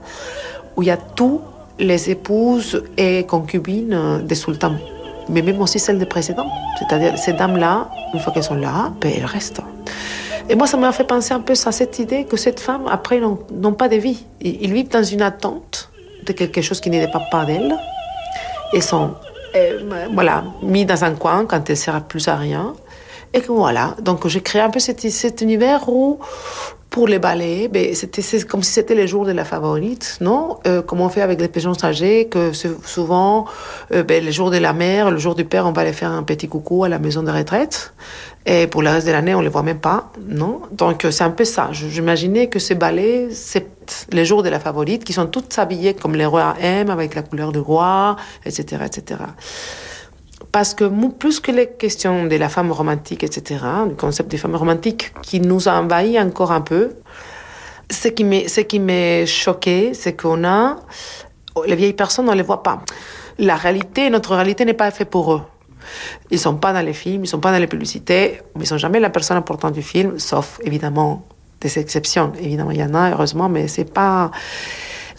où 0.76 0.82
il 0.82 0.86
y 0.86 0.90
a 0.90 0.96
tous 0.96 1.40
les 1.78 2.10
épouses 2.10 2.82
et 2.96 3.24
concubines 3.24 4.22
des 4.24 4.34
sultans, 4.34 4.76
mais 5.28 5.42
même 5.42 5.60
aussi 5.60 5.78
celles 5.78 5.98
des 5.98 6.06
précédents. 6.06 6.50
C'est-à-dire, 6.78 7.18
ces 7.18 7.32
dames-là, 7.32 7.88
une 8.14 8.20
fois 8.20 8.32
qu'elles 8.32 8.44
sont 8.44 8.54
là, 8.54 8.92
ben, 9.00 9.12
elles 9.16 9.24
restent. 9.24 9.62
Et 10.48 10.54
moi, 10.54 10.66
ça 10.66 10.76
m'a 10.76 10.92
fait 10.92 11.04
penser 11.04 11.32
un 11.32 11.40
peu 11.40 11.52
à 11.52 11.72
cette 11.72 11.98
idée 11.98 12.24
que 12.24 12.36
cette 12.36 12.60
femme, 12.60 12.84
après, 12.90 13.20
n'ont 13.20 13.72
pas 13.72 13.88
de 13.88 13.96
vie. 13.96 14.26
Ils 14.40 14.72
vivent 14.72 14.90
dans 14.90 15.04
une 15.04 15.22
attente 15.22 15.90
de 16.26 16.32
quelque 16.32 16.60
chose 16.62 16.80
qui 16.80 16.90
ne 16.90 17.00
dépend 17.00 17.22
pas 17.30 17.44
d'elles 17.44 17.74
et 18.72 18.80
sont 18.80 19.12
euh, 19.54 20.08
voilà, 20.12 20.44
mis 20.62 20.84
dans 20.84 21.04
un 21.04 21.14
coin 21.14 21.44
quand 21.46 21.68
elles 21.68 21.72
ne 21.72 21.74
servent 21.74 22.04
plus 22.04 22.26
à 22.28 22.36
rien. 22.36 22.74
Et 23.34 23.40
voilà, 23.40 23.96
donc 24.00 24.26
j'ai 24.28 24.42
créé 24.42 24.60
un 24.60 24.68
peu 24.68 24.78
cet, 24.78 25.40
univers 25.40 25.88
où 25.88 26.18
Pour 26.90 27.08
les 27.08 27.18
ballets, 27.18 27.68
ben, 27.68 27.94
c'était 27.94 28.22
comme 28.42 28.62
si 28.62 28.72
c'était 28.72 28.94
les 28.94 29.08
jours 29.08 29.24
de 29.24 29.32
la 29.32 29.46
favorite, 29.46 30.18
non? 30.20 30.58
Euh, 30.66 30.82
Comme 30.82 31.00
on 31.00 31.08
fait 31.08 31.22
avec 31.22 31.40
les 31.40 31.48
pigeons 31.48 31.72
âgées, 31.82 32.28
que 32.28 32.52
souvent, 32.52 33.46
euh, 33.92 34.02
ben, 34.02 34.22
les 34.22 34.32
jours 34.32 34.50
de 34.50 34.58
la 34.58 34.74
mère, 34.74 35.10
le 35.10 35.16
jour 35.16 35.34
du 35.34 35.46
père, 35.46 35.66
on 35.66 35.72
va 35.72 35.80
aller 35.80 35.94
faire 35.94 36.10
un 36.10 36.22
petit 36.22 36.48
coucou 36.48 36.84
à 36.84 36.90
la 36.90 36.98
maison 36.98 37.22
de 37.22 37.30
retraite. 37.30 37.94
Et 38.44 38.66
pour 38.66 38.82
le 38.82 38.90
reste 38.90 39.06
de 39.06 39.12
l'année, 39.12 39.34
on 39.34 39.40
les 39.40 39.48
voit 39.48 39.62
même 39.62 39.80
pas, 39.80 40.12
non? 40.28 40.60
Donc 40.70 41.06
c'est 41.10 41.24
un 41.24 41.30
peu 41.30 41.46
ça. 41.46 41.70
J'imaginais 41.72 42.48
que 42.48 42.58
ces 42.58 42.74
ballets, 42.74 43.28
c'est 43.32 43.66
les 44.10 44.26
jours 44.26 44.42
de 44.42 44.50
la 44.50 44.60
favorite, 44.60 45.04
qui 45.04 45.14
sont 45.14 45.26
toutes 45.26 45.58
habillées 45.58 45.94
comme 45.94 46.14
les 46.14 46.26
rois 46.26 46.54
aiment, 46.60 46.90
avec 46.90 47.14
la 47.14 47.22
couleur 47.22 47.52
du 47.52 47.60
roi, 47.60 48.16
etc., 48.44 48.82
etc. 48.84 49.20
Parce 50.52 50.74
que 50.74 50.84
plus 51.08 51.40
que 51.40 51.50
les 51.50 51.70
questions 51.70 52.26
de 52.26 52.36
la 52.36 52.50
femme 52.50 52.70
romantique, 52.70 53.24
etc., 53.24 53.64
le 53.88 53.94
concept 53.94 54.30
de 54.30 54.36
femme 54.36 54.54
romantique 54.54 55.12
qui 55.22 55.40
nous 55.40 55.66
a 55.66 55.72
envahi 55.72 56.20
encore 56.20 56.52
un 56.52 56.60
peu, 56.60 56.90
ce 57.90 58.08
qui 58.08 58.78
m'est 58.78 59.26
choqué, 59.26 59.94
c'est 59.94 60.14
qu'on 60.14 60.44
a, 60.44 60.76
les 61.66 61.74
vieilles 61.74 61.94
personnes, 61.94 62.28
on 62.28 62.32
ne 62.32 62.36
les 62.36 62.42
voit 62.42 62.62
pas. 62.62 62.82
La 63.38 63.56
réalité, 63.56 64.10
notre 64.10 64.34
réalité 64.34 64.66
n'est 64.66 64.74
pas 64.74 64.90
faite 64.90 65.08
pour 65.08 65.32
eux. 65.32 65.42
Ils 66.30 66.38
sont 66.38 66.56
pas 66.56 66.72
dans 66.72 66.84
les 66.84 66.92
films, 66.92 67.24
ils 67.24 67.28
sont 67.28 67.40
pas 67.40 67.50
dans 67.50 67.58
les 67.58 67.66
publicités, 67.66 68.40
mais 68.54 68.64
ils 68.64 68.68
sont 68.68 68.78
jamais 68.78 69.00
la 69.00 69.10
personne 69.10 69.36
importante 69.36 69.72
du 69.72 69.82
film, 69.82 70.18
sauf 70.18 70.60
évidemment 70.62 71.24
des 71.60 71.78
exceptions. 71.78 72.32
Évidemment, 72.38 72.70
il 72.70 72.78
y 72.78 72.84
en 72.84 72.94
a, 72.94 73.10
heureusement, 73.10 73.48
mais 73.48 73.68
c'est 73.68 73.90
pas. 73.90 74.30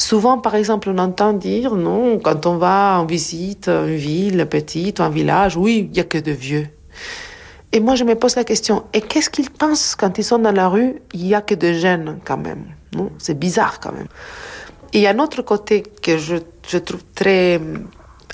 Souvent, 0.03 0.37
par 0.37 0.55
exemple, 0.55 0.89
on 0.89 0.97
entend 0.97 1.31
dire, 1.31 1.75
non, 1.75 2.19
quand 2.19 2.45
on 2.45 2.57
va 2.57 2.99
en 2.99 3.05
visite 3.05 3.69
une 3.69 3.95
ville 3.95 4.45
petite, 4.49 4.99
un 4.99 5.07
village, 5.07 5.55
oui, 5.55 5.87
il 5.89 5.95
y 5.95 6.01
a 6.01 6.03
que 6.03 6.17
de 6.17 6.33
vieux. 6.33 6.67
Et 7.71 7.79
moi, 7.79 7.95
je 7.95 8.03
me 8.03 8.13
pose 8.15 8.35
la 8.35 8.43
question, 8.43 8.83
et 8.91 8.99
qu'est-ce 8.99 9.29
qu'ils 9.29 9.49
pensent 9.49 9.95
quand 9.95 10.17
ils 10.17 10.25
sont 10.25 10.39
dans 10.39 10.51
la 10.51 10.67
rue 10.67 11.01
Il 11.13 11.25
y 11.25 11.33
a 11.33 11.41
que 11.41 11.55
de 11.55 11.71
jeunes, 11.71 12.19
quand 12.25 12.35
même. 12.35 12.65
Non, 12.93 13.11
c'est 13.17 13.39
bizarre, 13.39 13.79
quand 13.79 13.93
même. 13.93 14.09
Et 14.91 14.97
il 14.97 15.01
y 15.03 15.07
a 15.07 15.11
un 15.11 15.19
autre 15.19 15.41
côté 15.41 15.83
que 15.83 16.17
je, 16.17 16.35
je 16.67 16.79
trouve 16.79 17.05
très 17.15 17.61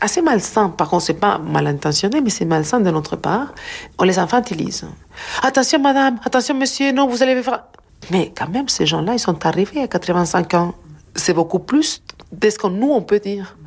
assez 0.02 0.24
malsain. 0.24 0.70
Par 0.70 0.90
contre, 0.90 1.04
c'est 1.04 1.14
pas 1.14 1.38
mal 1.38 1.68
intentionné, 1.68 2.20
mais 2.20 2.32
c'est 2.32 2.46
malsain 2.46 2.80
de 2.80 2.90
notre 2.90 3.16
part. 3.16 3.54
On 4.00 4.06
les 4.06 4.18
infantilise. 4.18 4.88
Attention, 5.44 5.80
madame, 5.80 6.20
attention, 6.26 6.56
monsieur, 6.56 6.92
non, 6.94 7.08
vous 7.08 7.22
allez 7.22 7.40
faire. 7.44 7.66
Mais 8.10 8.34
quand 8.36 8.50
même, 8.50 8.68
ces 8.70 8.88
gens-là, 8.88 9.14
ils 9.14 9.20
sont 9.20 9.46
arrivés 9.46 9.84
à 9.84 9.88
85 9.88 10.54
ans 10.56 10.74
c'est 11.20 11.34
beaucoup 11.34 11.60
plus 11.60 12.02
de 12.32 12.50
ce 12.50 12.58
que 12.58 12.68
nous, 12.68 12.92
on 12.92 13.02
peut 13.02 13.20
dire. 13.20 13.58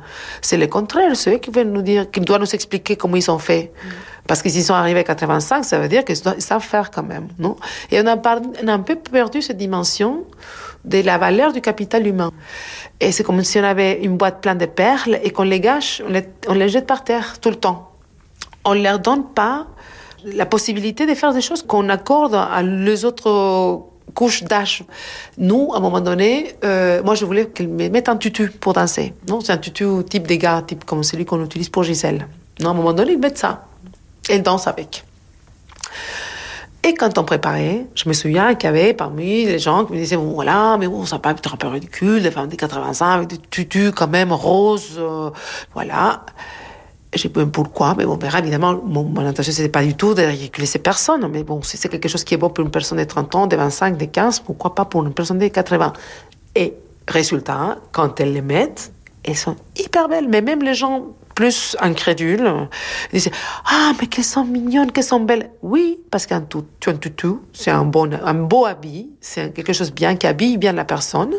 C'est 0.41 0.57
le 0.57 0.67
contraire, 0.67 1.15
c'est 1.15 1.35
eux 1.35 1.37
qui 1.37 1.51
veulent 1.51 1.71
nous 1.71 1.81
dire, 1.81 2.09
qui 2.09 2.19
doivent 2.21 2.41
nous 2.41 2.55
expliquer 2.55 2.95
comment 2.95 3.15
ils 3.15 3.29
ont 3.29 3.39
fait. 3.39 3.71
Parce 4.27 4.41
que 4.41 4.49
s'ils 4.49 4.63
sont 4.63 4.73
arrivés 4.73 5.01
à 5.01 5.03
85, 5.03 5.63
ça 5.63 5.79
veut 5.79 5.89
dire 5.89 6.05
qu'ils 6.05 6.15
savent 6.15 6.63
faire 6.63 6.91
quand 6.91 7.03
même, 7.03 7.27
non? 7.39 7.57
Et 7.91 7.99
on 7.99 8.07
a, 8.07 8.15
on 8.15 8.67
a 8.67 8.73
un 8.73 8.79
peu 8.79 8.95
perdu 8.95 9.41
cette 9.41 9.57
dimension 9.57 10.23
de 10.85 11.01
la 11.01 11.17
valeur 11.17 11.51
du 11.51 11.61
capital 11.61 12.07
humain. 12.07 12.31
Et 12.99 13.11
c'est 13.11 13.23
comme 13.23 13.43
si 13.43 13.59
on 13.59 13.63
avait 13.63 14.01
une 14.01 14.17
boîte 14.17 14.41
pleine 14.41 14.57
de 14.57 14.65
perles 14.65 15.19
et 15.23 15.31
qu'on 15.31 15.43
les 15.43 15.59
gâche, 15.59 16.01
on 16.05 16.09
les, 16.09 16.23
on 16.47 16.53
les 16.53 16.69
jette 16.69 16.87
par 16.87 17.03
terre 17.03 17.39
tout 17.39 17.49
le 17.49 17.55
temps. 17.55 17.91
On 18.65 18.75
ne 18.75 18.81
leur 18.81 18.99
donne 18.99 19.25
pas 19.25 19.67
la 20.25 20.45
possibilité 20.45 21.05
de 21.05 21.13
faire 21.15 21.33
des 21.33 21.41
choses 21.41 21.63
qu'on 21.63 21.89
accorde 21.89 22.35
à 22.35 22.61
les 22.61 23.03
autres 23.03 23.83
couche 24.13 24.43
d'âge. 24.43 24.83
Nous, 25.37 25.71
à 25.73 25.77
un 25.77 25.79
moment 25.79 26.01
donné, 26.01 26.55
euh, 26.63 27.01
moi, 27.03 27.15
je 27.15 27.25
voulais 27.25 27.47
qu'elle 27.47 27.67
me 27.67 27.89
mette 27.89 28.09
un 28.09 28.17
tutu 28.17 28.49
pour 28.49 28.73
danser. 28.73 29.13
Non, 29.27 29.41
c'est 29.41 29.51
un 29.51 29.57
tutu 29.57 29.85
type 30.09 30.27
des 30.27 30.37
gars, 30.37 30.63
type 30.65 30.85
comme 30.85 31.03
celui 31.03 31.25
qu'on 31.25 31.43
utilise 31.43 31.69
pour 31.69 31.83
Gisèle. 31.83 32.27
Non, 32.59 32.69
à 32.69 32.71
un 32.71 32.75
moment 32.75 32.93
donné, 32.93 33.13
ils 33.13 33.19
mettent 33.19 33.37
ça. 33.37 33.65
Elle 34.29 34.43
danse 34.43 34.67
avec. 34.67 35.03
Et 36.85 36.93
quand 36.95 37.17
on 37.17 37.23
préparait, 37.23 37.85
je 37.95 38.09
me 38.09 38.13
souviens 38.13 38.55
qu'il 38.55 38.67
y 38.67 38.69
avait 38.69 38.93
parmi 38.93 39.45
les 39.45 39.57
gens 39.57 39.85
qui 39.85 39.93
me 39.93 39.97
disaient, 39.97 40.17
bon, 40.17 40.33
voilà, 40.33 40.75
mais 40.77 40.87
bon, 40.87 41.05
ça 41.05 41.17
peut 41.17 41.29
être 41.29 41.53
un 41.53 41.57
peu 41.57 41.67
ridicule, 41.67 42.21
des 42.21 42.29
femmes 42.29 42.49
des 42.49 42.57
85 42.57 43.13
avec 43.13 43.27
des 43.29 43.37
tutus 43.37 43.91
quand 43.91 44.09
même 44.09 44.33
roses, 44.33 44.97
euh, 44.97 45.29
voilà. 45.73 46.25
J'ai 47.15 47.29
pas 47.29 47.45
pourquoi, 47.45 47.95
mais 47.95 48.05
on 48.05 48.17
verra 48.17 48.39
évidemment. 48.39 48.79
Mon, 48.83 49.03
mon 49.03 49.25
intention, 49.25 49.53
c'était 49.53 49.69
pas 49.69 49.83
du 49.83 49.95
tout 49.95 50.13
de 50.13 50.23
ridiculiser 50.23 50.73
ces 50.73 50.79
personnes, 50.79 51.27
mais 51.27 51.43
bon, 51.43 51.61
si 51.61 51.77
c'est 51.77 51.89
quelque 51.89 52.09
chose 52.09 52.23
qui 52.23 52.33
est 52.33 52.37
bon 52.37 52.49
pour 52.49 52.63
une 52.65 52.71
personne 52.71 52.97
de 52.97 53.03
30 53.03 53.35
ans, 53.35 53.47
de 53.47 53.55
25, 53.55 53.97
de 53.97 54.05
15, 54.05 54.39
pourquoi 54.39 54.73
pas 54.73 54.85
pour 54.85 55.03
une 55.03 55.13
personne 55.13 55.37
de 55.37 55.47
80 55.47 55.93
Et 56.55 56.73
résultat, 57.07 57.77
quand 57.91 58.19
elles 58.19 58.33
les 58.33 58.41
mettent, 58.41 58.91
elles 59.23 59.35
sont 59.35 59.55
hyper 59.77 60.09
belles, 60.09 60.27
mais 60.27 60.41
même 60.41 60.63
les 60.63 60.73
gens 60.73 61.07
plus 61.35 61.75
incrédules 61.79 62.67
disaient 63.11 63.31
Ah, 63.65 63.91
mais 63.99 64.07
qu'elles 64.07 64.23
sont 64.23 64.45
mignonnes, 64.45 64.91
qu'elles 64.91 65.03
sont 65.03 65.19
belles. 65.19 65.51
Oui, 65.61 65.99
parce 66.11 66.25
qu'un 66.25 66.41
tutu, 66.41 67.27
c'est 67.53 67.71
un, 67.71 67.85
bon, 67.85 68.11
un 68.13 68.33
beau 68.33 68.65
habit, 68.65 69.09
c'est 69.21 69.53
quelque 69.53 69.73
chose 69.73 69.91
bien 69.91 70.15
qui 70.15 70.27
habille 70.27 70.57
bien 70.57 70.73
la 70.73 70.85
personne. 70.85 71.33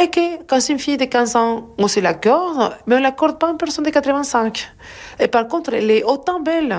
Et 0.00 0.08
que 0.08 0.42
quand 0.46 0.60
c'est 0.60 0.72
une 0.72 0.78
fille 0.78 0.96
de 0.96 1.04
15 1.04 1.36
ans, 1.36 1.68
on 1.78 1.88
se 1.88 2.00
l'accorde, 2.00 2.76
mais 2.86 2.96
on 2.96 2.98
ne 2.98 3.02
l'accorde 3.02 3.38
pas 3.38 3.48
à 3.48 3.50
une 3.50 3.56
personne 3.56 3.84
de 3.84 3.90
85. 3.90 4.72
Et 5.20 5.28
par 5.28 5.46
contre, 5.48 5.74
elle 5.74 5.90
est 5.90 6.04
autant 6.04 6.40
belle 6.40 6.76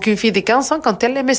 qu'une 0.00 0.16
fille 0.16 0.32
de 0.32 0.40
15 0.40 0.72
ans 0.72 0.80
quand 0.82 1.02
elle 1.02 1.16
aime. 1.16 1.30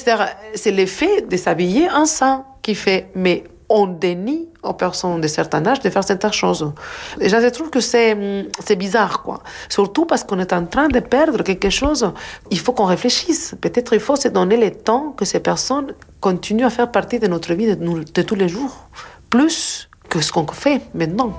C'est 0.56 0.72
l'effet 0.72 1.22
de 1.22 1.38
s'habiller 1.38 1.90
en 1.90 2.06
ça 2.06 2.46
qui 2.62 2.76
fait. 2.76 3.10
Mais 3.16 3.44
on 3.70 3.88
dénie 3.88 4.48
aux 4.64 4.74
personnes 4.74 5.22
de 5.22 5.28
certain 5.28 5.66
âge 5.66 5.82
de 5.82 5.90
faire 5.90 6.04
certaines 6.04 6.34
choses. 6.34 6.72
Et 7.20 7.30
je 7.30 7.50
trouve 7.50 7.70
que 7.70 7.80
c'est, 7.80 8.46
c'est 8.64 8.76
bizarre, 8.76 9.24
quoi. 9.24 9.42
Surtout 9.70 10.06
parce 10.06 10.24
qu'on 10.24 10.40
est 10.40 10.54
en 10.54 10.66
train 10.66 10.88
de 10.88 11.00
perdre 11.00 11.44
quelque 11.44 11.70
chose. 11.70 12.12
Il 12.52 12.60
faut 12.60 12.74
qu'on 12.74 12.86
réfléchisse. 12.86 13.56
Peut-être 13.60 13.94
il 13.94 14.00
faut 14.00 14.16
se 14.16 14.30
donner 14.30 14.58
le 14.58 14.72
temps 14.72 15.12
que 15.12 15.26
ces 15.26 15.40
personnes 15.40 15.94
continuent 16.22 16.66
à 16.66 16.70
faire 16.70 16.92
partie 16.92 17.20
de 17.20 17.28
notre 17.28 17.54
vie 17.54 17.68
de, 17.68 17.76
de 17.76 18.22
tous 18.22 18.36
les 18.36 18.48
jours. 18.48 18.88
Plus 19.30 19.87
que 20.10 20.22
ce 20.22 20.32
qu'on 20.32 20.48
fait 20.48 20.82
maintenant. 20.94 21.34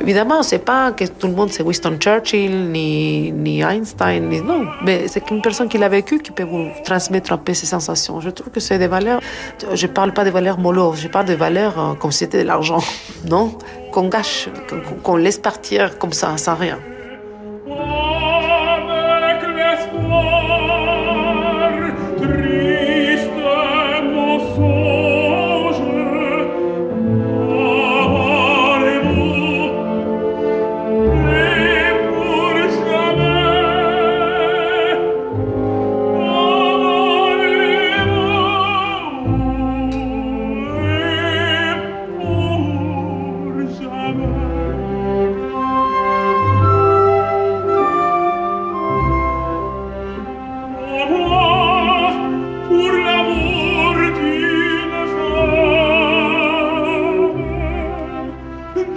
Évidemment, 0.00 0.42
c'est 0.42 0.58
pas 0.58 0.92
que 0.92 1.04
tout 1.04 1.26
le 1.26 1.34
monde 1.34 1.50
c'est 1.50 1.62
Winston 1.62 1.96
Churchill, 1.98 2.70
ni, 2.70 3.32
ni 3.32 3.62
Einstein, 3.62 4.28
ni, 4.28 4.40
non, 4.40 4.66
mais 4.84 5.08
c'est 5.08 5.20
qu'une 5.22 5.42
personne 5.42 5.68
qui 5.68 5.78
l'a 5.78 5.88
vécu 5.88 6.18
qui 6.20 6.30
peut 6.30 6.44
vous 6.44 6.68
transmettre 6.84 7.32
un 7.32 7.38
peu 7.38 7.54
ces 7.54 7.66
sensations. 7.66 8.20
Je 8.20 8.30
trouve 8.30 8.50
que 8.50 8.60
c'est 8.60 8.78
des 8.78 8.86
valeurs, 8.86 9.20
je 9.72 9.86
parle 9.86 10.12
pas 10.12 10.24
des 10.24 10.30
valeurs 10.30 10.58
mollo, 10.58 10.94
je 10.94 11.08
parle 11.08 11.26
des 11.26 11.36
valeurs 11.36 11.78
euh, 11.78 11.94
comme 11.94 12.12
si 12.12 12.20
c'était 12.20 12.42
de 12.42 12.48
l'argent, 12.48 12.82
non? 13.28 13.56
Qu'on 13.92 14.08
gâche, 14.08 14.48
qu'on 15.02 15.16
laisse 15.16 15.38
partir 15.38 15.98
comme 15.98 16.12
ça, 16.12 16.36
sans 16.36 16.54
rien. 16.54 16.78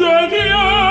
C'est 0.09 0.88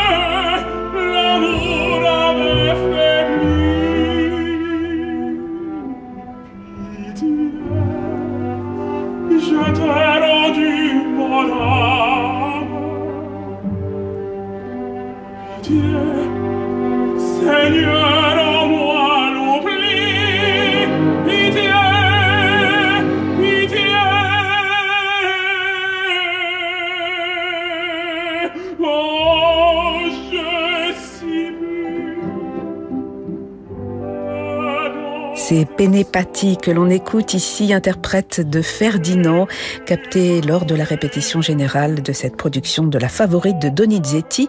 Pénépati 35.78 36.56
que 36.56 36.72
l'on 36.72 36.90
écoute 36.90 37.34
ici, 37.34 37.72
interprète 37.72 38.40
de 38.40 38.62
Ferdinand, 38.62 39.46
capté 39.86 40.40
lors 40.40 40.64
de 40.64 40.74
la 40.74 40.82
répétition 40.82 41.40
générale 41.40 42.02
de 42.02 42.12
cette 42.12 42.36
production 42.36 42.82
de 42.82 42.98
la 42.98 43.08
favorite 43.08 43.60
de 43.60 43.68
Donizetti, 43.68 44.48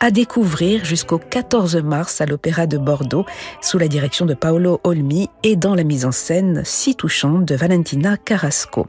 à 0.00 0.10
découvrir 0.10 0.82
jusqu'au 0.86 1.18
14 1.18 1.76
mars 1.82 2.22
à 2.22 2.26
l'Opéra 2.26 2.66
de 2.66 2.78
Bordeaux, 2.78 3.26
sous 3.60 3.76
la 3.76 3.88
direction 3.88 4.24
de 4.24 4.32
Paolo 4.32 4.80
Olmi 4.82 5.28
et 5.42 5.54
dans 5.54 5.74
la 5.74 5.84
mise 5.84 6.06
en 6.06 6.12
scène 6.12 6.62
si 6.64 6.94
touchante 6.94 7.44
de 7.44 7.54
Valentina 7.54 8.16
Carrasco. 8.16 8.86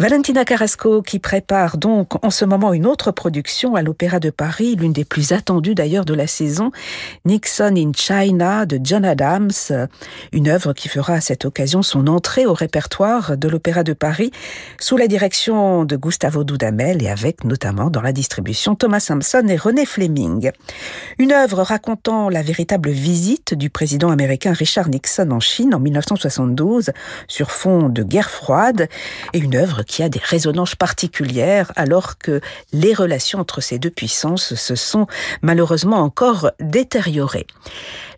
Valentina 0.00 0.44
Carrasco 0.44 1.02
qui 1.02 1.20
prépare 1.20 1.78
donc 1.78 2.22
en 2.24 2.30
ce 2.30 2.44
moment 2.44 2.72
une 2.72 2.84
autre 2.84 3.12
production 3.12 3.76
à 3.76 3.82
l'Opéra 3.82 4.18
de 4.18 4.30
Paris, 4.30 4.74
l'une 4.74 4.92
des 4.92 5.04
plus 5.04 5.30
attendues 5.30 5.76
d'ailleurs 5.76 6.04
de 6.04 6.14
la 6.14 6.26
saison, 6.26 6.72
Nixon 7.24 7.76
in 7.76 7.92
China 7.94 8.66
de 8.66 8.80
John 8.82 9.04
Adams, 9.04 9.52
une 10.32 10.48
œuvre 10.48 10.72
qui 10.72 10.88
fera 10.88 11.14
à 11.14 11.20
cette 11.20 11.44
occasion 11.44 11.82
son 11.82 12.08
entrée 12.08 12.44
au 12.44 12.54
répertoire 12.54 13.36
de 13.36 13.48
l'Opéra 13.48 13.84
de 13.84 13.92
Paris 13.92 14.32
sous 14.80 14.96
la 14.96 15.06
direction 15.06 15.84
de 15.84 15.96
Gustavo 15.96 16.42
Dudamel 16.42 17.00
et 17.00 17.08
avec 17.08 17.44
notamment 17.44 17.88
dans 17.88 18.02
la 18.02 18.12
distribution 18.12 18.74
Thomas 18.74 19.00
Sampson 19.00 19.46
et 19.48 19.56
René 19.56 19.86
Fleming. 19.86 20.50
Une 21.18 21.30
œuvre 21.30 21.62
racontant 21.62 22.28
la 22.28 22.42
véritable 22.42 22.90
visite 22.90 23.54
du 23.54 23.70
président 23.70 24.10
américain 24.10 24.54
Richard 24.54 24.88
Nixon 24.88 25.30
en 25.30 25.40
Chine 25.40 25.72
en 25.72 25.78
1972 25.78 26.90
sur 27.28 27.52
fond 27.52 27.88
de 27.88 28.02
guerre 28.02 28.30
froide 28.30 28.88
et 29.32 29.38
une 29.38 29.54
œuvre 29.54 29.83
qui 29.84 30.02
a 30.02 30.08
des 30.08 30.20
résonances 30.22 30.74
particulières 30.74 31.72
alors 31.76 32.18
que 32.18 32.40
les 32.72 32.94
relations 32.94 33.40
entre 33.40 33.60
ces 33.60 33.78
deux 33.78 33.90
puissances 33.90 34.54
se 34.54 34.74
sont 34.74 35.06
malheureusement 35.42 35.98
encore 35.98 36.50
détériorées. 36.60 37.46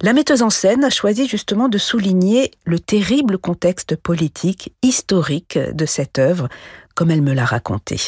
La 0.00 0.12
metteuse 0.12 0.42
en 0.42 0.50
scène 0.50 0.84
a 0.84 0.90
choisi 0.90 1.28
justement 1.28 1.68
de 1.68 1.78
souligner 1.78 2.50
le 2.64 2.78
terrible 2.78 3.38
contexte 3.38 3.96
politique, 3.96 4.72
historique 4.82 5.58
de 5.58 5.86
cette 5.86 6.18
œuvre, 6.18 6.48
comme 6.94 7.10
elle 7.10 7.22
me 7.22 7.32
l'a 7.32 7.44
raconté. 7.44 8.00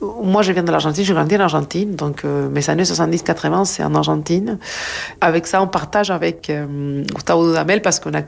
Moi, 0.00 0.42
je 0.42 0.50
viens 0.50 0.64
de 0.64 0.72
l'Argentine, 0.72 1.04
je 1.04 1.14
grandi 1.14 1.36
en 1.36 1.40
Argentine, 1.40 1.94
donc 1.94 2.24
euh, 2.24 2.48
mes 2.48 2.68
années 2.68 2.82
70-80, 2.82 3.64
c'est 3.66 3.84
en 3.84 3.94
Argentine. 3.94 4.58
Avec 5.20 5.46
ça, 5.46 5.62
on 5.62 5.68
partage 5.68 6.10
avec 6.10 6.50
euh, 6.50 7.04
Gustavo 7.14 7.46
Dudamel 7.46 7.82
parce 7.82 8.00
qu'on 8.00 8.12
a 8.14 8.22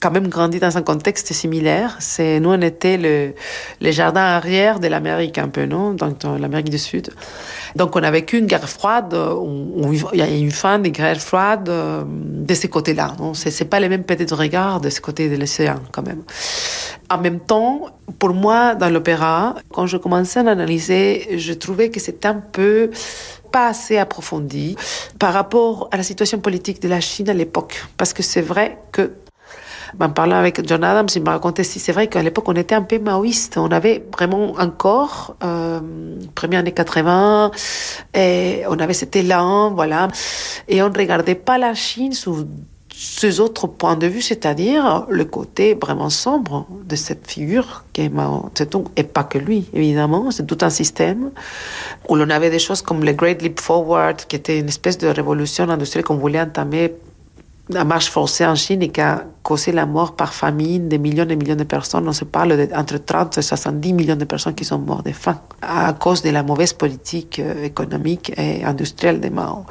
quand 0.00 0.10
même 0.10 0.28
grandi 0.28 0.60
dans 0.60 0.76
un 0.76 0.82
contexte 0.82 1.32
similaire. 1.32 1.96
C'est 2.00 2.40
nous 2.40 2.50
on 2.50 2.60
était 2.60 2.96
le, 2.96 3.34
les 3.80 3.92
jardins 3.92 4.22
arrière 4.22 4.80
de 4.80 4.88
l'Amérique 4.88 5.38
un 5.38 5.48
peu, 5.48 5.66
non? 5.66 5.92
Donc 5.92 6.22
l'Amérique 6.24 6.70
du 6.70 6.78
Sud. 6.78 7.10
Donc 7.76 7.94
on 7.96 8.02
a 8.02 8.10
vécu 8.10 8.38
une 8.38 8.46
guerre 8.46 8.68
froide. 8.68 9.14
il 10.12 10.18
y 10.18 10.22
a 10.22 10.28
une 10.28 10.50
fin 10.50 10.78
des 10.78 10.90
guerres 10.90 11.20
froides 11.20 11.68
euh, 11.68 12.04
de 12.06 12.54
ces 12.54 12.68
côtés-là. 12.68 13.14
Non? 13.18 13.34
C'est, 13.34 13.64
pas 13.64 13.80
les 13.80 13.88
mêmes 13.88 14.04
peut-être 14.04 14.36
regards 14.36 14.80
de 14.80 14.90
ce 14.90 15.00
côté 15.00 15.28
de 15.28 15.36
l'océan 15.36 15.80
quand 15.92 16.02
même. 16.02 16.22
En 17.10 17.18
même 17.18 17.40
temps, 17.40 17.86
pour 18.18 18.32
moi, 18.32 18.74
dans 18.74 18.88
l'opéra, 18.88 19.56
quand 19.72 19.86
je 19.86 19.96
commençais 19.96 20.40
à 20.40 20.50
analyser, 20.50 21.38
je 21.38 21.52
trouvais 21.52 21.90
que 21.90 22.00
c'était 22.00 22.28
un 22.28 22.40
peu 22.40 22.90
pas 23.52 23.68
assez 23.68 23.98
approfondi 23.98 24.76
par 25.18 25.32
rapport 25.32 25.88
à 25.92 25.96
la 25.96 26.02
situation 26.02 26.38
politique 26.40 26.82
de 26.82 26.88
la 26.88 27.00
Chine 27.00 27.28
à 27.28 27.34
l'époque. 27.34 27.84
Parce 27.96 28.12
que 28.12 28.22
c'est 28.22 28.40
vrai 28.40 28.78
que 28.90 29.12
en 30.00 30.10
parlant 30.10 30.36
avec 30.36 30.66
John 30.66 30.84
Adams, 30.84 31.08
il 31.14 31.22
m'a 31.22 31.32
raconté 31.32 31.64
si 31.64 31.78
c'est 31.78 31.92
vrai 31.92 32.08
qu'à 32.08 32.22
l'époque 32.22 32.48
on 32.48 32.54
était 32.54 32.74
un 32.74 32.82
peu 32.82 32.98
maoïste. 32.98 33.56
On 33.56 33.70
avait 33.70 34.04
vraiment 34.12 34.52
encore, 34.58 35.36
euh, 35.42 35.80
première 36.34 36.60
année 36.60 36.72
80, 36.72 37.50
et 38.14 38.62
on 38.68 38.78
avait 38.78 38.94
cet 38.94 39.16
élan, 39.16 39.72
voilà. 39.72 40.08
Et 40.68 40.82
on 40.82 40.88
ne 40.88 40.98
regardait 40.98 41.34
pas 41.34 41.58
la 41.58 41.74
Chine 41.74 42.12
sous 42.12 42.46
ces 42.96 43.40
autres 43.40 43.66
points 43.66 43.96
de 43.96 44.06
vue, 44.06 44.22
c'est-à-dire 44.22 45.06
le 45.08 45.24
côté 45.24 45.74
vraiment 45.74 46.10
sombre 46.10 46.66
de 46.84 46.94
cette 46.94 47.28
figure 47.28 47.84
qui 47.92 48.02
est 48.02 48.08
Mao 48.08 48.50
Zedong, 48.56 48.86
et 48.96 49.02
pas 49.02 49.24
que 49.24 49.38
lui, 49.38 49.66
évidemment, 49.72 50.30
c'est 50.30 50.46
tout 50.46 50.58
un 50.60 50.70
système 50.70 51.30
où 52.08 52.14
l'on 52.14 52.30
avait 52.30 52.50
des 52.50 52.60
choses 52.60 52.82
comme 52.82 53.04
le 53.04 53.12
Great 53.12 53.42
Leap 53.42 53.60
Forward, 53.60 54.16
qui 54.28 54.36
était 54.36 54.60
une 54.60 54.68
espèce 54.68 54.98
de 54.98 55.08
révolution 55.08 55.68
industrielle 55.68 56.04
qu'on 56.04 56.16
voulait 56.16 56.40
entamer 56.40 56.94
la 57.70 57.84
marche 57.84 58.10
forcée 58.10 58.44
en 58.44 58.54
Chine 58.54 58.82
et 58.82 58.88
qui 58.88 59.00
a 59.00 59.24
causé 59.42 59.72
la 59.72 59.86
mort 59.86 60.16
par 60.16 60.34
famine 60.34 60.88
de 60.88 60.96
millions 60.98 61.28
et 61.28 61.36
millions 61.36 61.56
de 61.56 61.64
personnes. 61.64 62.06
On 62.06 62.12
se 62.12 62.24
parle 62.24 62.66
d'entre 62.66 62.98
30 62.98 63.38
et 63.38 63.42
70 63.42 63.92
millions 63.94 64.16
de 64.16 64.24
personnes 64.24 64.54
qui 64.54 64.64
sont 64.64 64.78
mortes 64.78 65.06
de 65.06 65.12
faim 65.12 65.38
à 65.62 65.94
cause 65.94 66.22
de 66.22 66.30
la 66.30 66.42
mauvaise 66.42 66.74
politique 66.74 67.38
euh, 67.38 67.64
économique 67.64 68.32
et 68.36 68.64
industrielle 68.64 69.20
de 69.20 69.30
Mao. 69.30 69.64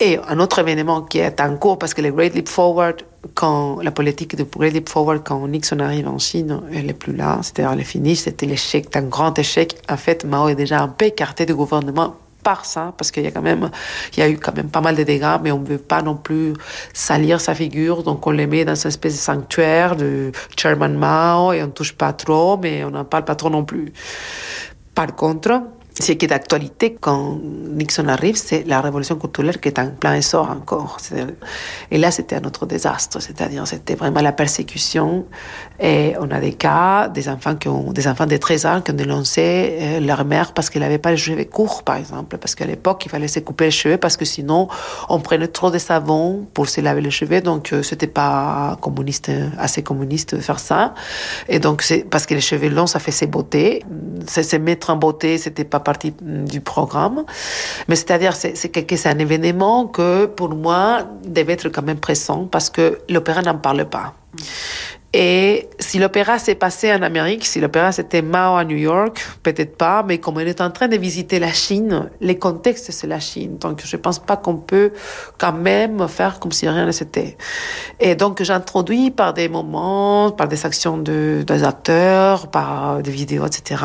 Et 0.00 0.18
un 0.28 0.40
autre 0.40 0.58
événement 0.58 1.02
qui 1.02 1.18
est 1.18 1.40
en 1.40 1.56
cours, 1.56 1.78
parce 1.78 1.94
que 1.94 2.02
le 2.02 2.10
Great 2.10 2.34
Leap 2.34 2.48
Forward, 2.48 3.02
quand 3.34 3.80
la 3.82 3.92
politique 3.92 4.34
de 4.34 4.42
Great 4.42 4.72
Leap 4.72 4.88
Forward, 4.88 5.22
quand 5.24 5.46
Nixon 5.46 5.78
arrive 5.78 6.08
en 6.08 6.18
Chine, 6.18 6.60
elle 6.74 6.86
n'est 6.86 6.92
plus 6.92 7.14
là, 7.14 7.38
c'est-à-dire 7.42 7.72
elle 7.72 7.80
est 7.80 7.84
finie, 7.84 8.16
c'était 8.16 8.46
l'échec, 8.46 8.96
un 8.96 9.02
grand 9.02 9.38
échec. 9.38 9.76
En 9.88 9.96
fait, 9.96 10.24
Mao 10.24 10.48
est 10.48 10.56
déjà 10.56 10.82
un 10.82 10.88
peu 10.88 11.04
écarté 11.04 11.46
du 11.46 11.54
gouvernement 11.54 12.16
parce 12.42 13.10
qu'il 13.10 13.22
y 13.22 13.26
a 13.26 13.30
quand 13.30 13.42
même, 13.42 13.70
il 14.14 14.20
y 14.20 14.22
a 14.22 14.28
eu 14.28 14.36
quand 14.38 14.54
même 14.54 14.68
pas 14.68 14.80
mal 14.80 14.96
de 14.96 15.02
dégâts, 15.02 15.38
mais 15.42 15.52
on 15.52 15.60
ne 15.60 15.66
veut 15.66 15.78
pas 15.78 16.02
non 16.02 16.16
plus 16.16 16.52
salir 16.92 17.40
sa 17.40 17.54
figure, 17.54 18.02
donc 18.02 18.26
on 18.26 18.30
les 18.30 18.46
met 18.46 18.64
dans 18.64 18.74
une 18.74 18.88
espèce 18.88 19.14
de 19.14 19.18
sanctuaire 19.18 19.96
de 19.96 20.32
Chairman 20.56 20.90
Mao 20.90 21.52
et 21.52 21.62
on 21.62 21.70
touche 21.70 21.92
pas 21.92 22.12
trop, 22.12 22.56
mais 22.56 22.84
on 22.84 22.90
n'en 22.90 23.04
parle 23.04 23.24
pas 23.24 23.34
trop 23.34 23.50
non 23.50 23.64
plus. 23.64 23.92
Par 24.94 25.14
contre, 25.14 25.62
ce 25.98 26.12
qui 26.12 26.24
est 26.24 26.28
d'actualité 26.28 26.96
quand 26.98 27.38
Nixon 27.42 28.08
arrive, 28.08 28.36
c'est 28.36 28.64
la 28.66 28.80
révolution 28.80 29.16
culturelle 29.16 29.60
qui 29.60 29.68
est 29.68 29.78
en 29.78 29.90
plein 29.90 30.14
essor 30.14 30.50
encore. 30.50 30.96
Et 31.90 31.98
là, 31.98 32.10
c'était 32.10 32.36
un 32.36 32.44
autre 32.44 32.64
désastre, 32.66 33.20
c'est-à-dire 33.20 33.66
c'était 33.66 33.94
vraiment 33.94 34.22
la 34.22 34.32
persécution. 34.32 35.26
Et 35.84 36.14
on 36.20 36.30
a 36.30 36.38
des 36.38 36.52
cas, 36.52 37.08
des 37.08 37.28
enfants 37.28 37.56
qui 37.56 37.66
ont, 37.66 37.92
des 37.92 38.06
enfants 38.06 38.26
de 38.26 38.36
13 38.36 38.66
ans 38.66 38.80
qui 38.80 38.92
ont 38.92 38.94
dénoncé 38.94 39.78
euh, 39.80 40.00
leur 40.00 40.24
mère 40.24 40.54
parce 40.54 40.70
qu'elle 40.70 40.82
n'avait 40.82 40.98
pas 40.98 41.10
les 41.10 41.16
cheveux 41.16 41.44
courts, 41.44 41.82
par 41.82 41.96
exemple, 41.96 42.38
parce 42.38 42.54
qu'à 42.54 42.66
l'époque, 42.66 43.04
il 43.04 43.08
fallait 43.08 43.26
se 43.26 43.40
couper 43.40 43.64
les 43.64 43.70
cheveux 43.72 43.96
parce 43.96 44.16
que 44.16 44.24
sinon, 44.24 44.68
on 45.08 45.18
prenait 45.18 45.48
trop 45.48 45.72
de 45.72 45.78
savon 45.78 46.46
pour 46.54 46.68
se 46.68 46.80
laver 46.80 47.00
les 47.00 47.10
cheveux, 47.10 47.40
donc 47.40 47.72
euh, 47.72 47.82
c'était 47.82 48.06
pas 48.06 48.78
communiste, 48.80 49.32
assez 49.58 49.82
communiste 49.82 50.36
de 50.36 50.40
faire 50.40 50.60
ça. 50.60 50.94
Et 51.48 51.58
donc, 51.58 51.82
c'est 51.82 52.04
parce 52.08 52.26
que 52.26 52.34
les 52.34 52.40
cheveux 52.40 52.68
longs, 52.68 52.86
ça 52.86 53.00
fait 53.00 53.10
ses 53.10 53.26
beautés. 53.26 53.82
Se 54.28 54.56
mettre 54.58 54.90
en 54.90 54.96
beauté, 54.96 55.36
c'était 55.36 55.64
pas 55.64 55.80
partie 55.80 56.14
du 56.20 56.60
programme. 56.60 57.24
Mais 57.88 57.96
c'est-à-dire, 57.96 58.36
c'est, 58.36 58.56
c'est 58.56 59.06
un 59.06 59.18
événement 59.18 59.88
que, 59.88 60.26
pour 60.26 60.50
moi, 60.50 61.00
devait 61.26 61.54
être 61.54 61.68
quand 61.70 61.82
même 61.82 61.98
pressant 61.98 62.44
parce 62.44 62.70
que 62.70 63.00
l'opéra 63.08 63.42
n'en 63.42 63.56
parle 63.58 63.84
pas. 63.86 64.14
Et 65.14 65.68
si 65.78 65.98
l'opéra 65.98 66.38
s'est 66.38 66.54
passé 66.54 66.92
en 66.92 67.02
Amérique, 67.02 67.44
si 67.44 67.60
l'opéra 67.60 67.92
c'était 67.92 68.22
Mao 68.22 68.56
à 68.56 68.64
New 68.64 68.76
York, 68.76 69.22
peut-être 69.42 69.76
pas, 69.76 70.02
mais 70.02 70.18
comme 70.18 70.36
on 70.36 70.40
est 70.40 70.60
en 70.60 70.70
train 70.70 70.88
de 70.88 70.96
visiter 70.96 71.38
la 71.38 71.52
Chine, 71.52 72.10
les 72.20 72.38
contextes 72.38 72.90
c'est 72.92 73.06
la 73.06 73.20
Chine. 73.20 73.58
Donc 73.58 73.82
je 73.84 73.96
pense 73.96 74.18
pas 74.18 74.36
qu'on 74.38 74.56
peut 74.56 74.92
quand 75.38 75.52
même 75.52 76.08
faire 76.08 76.40
comme 76.40 76.52
si 76.52 76.66
rien 76.68 76.86
ne 76.86 76.92
s'était. 76.92 77.36
Et 78.00 78.14
donc 78.14 78.42
j'introduis 78.42 79.10
par 79.10 79.34
des 79.34 79.48
moments, 79.48 80.30
par 80.30 80.48
des 80.48 80.64
actions 80.64 80.96
de, 80.96 81.44
des 81.46 81.64
acteurs, 81.64 82.50
par 82.50 83.02
des 83.02 83.10
vidéos, 83.10 83.44
etc 83.44 83.84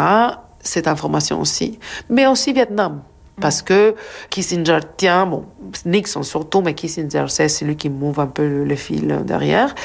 cette 0.68 0.88
information 0.88 1.40
aussi, 1.42 1.80
mais 2.10 2.28
aussi 2.28 2.54
Vietnam. 2.54 3.02
Parce 3.40 3.62
que 3.62 3.94
Kissinger 4.32 4.80
tient, 4.98 5.28
bon, 5.28 5.46
Nixon 5.86 6.24
surtout, 6.24 6.62
mais 6.62 6.74
Kissinger, 6.74 7.26
c'est 7.28 7.50
celui 7.50 7.76
qui 7.76 7.88
mouve 7.88 8.20
un 8.20 8.26
peu 8.26 8.64
le, 8.64 8.76
fil 8.76 9.22
derrière, 9.26 9.76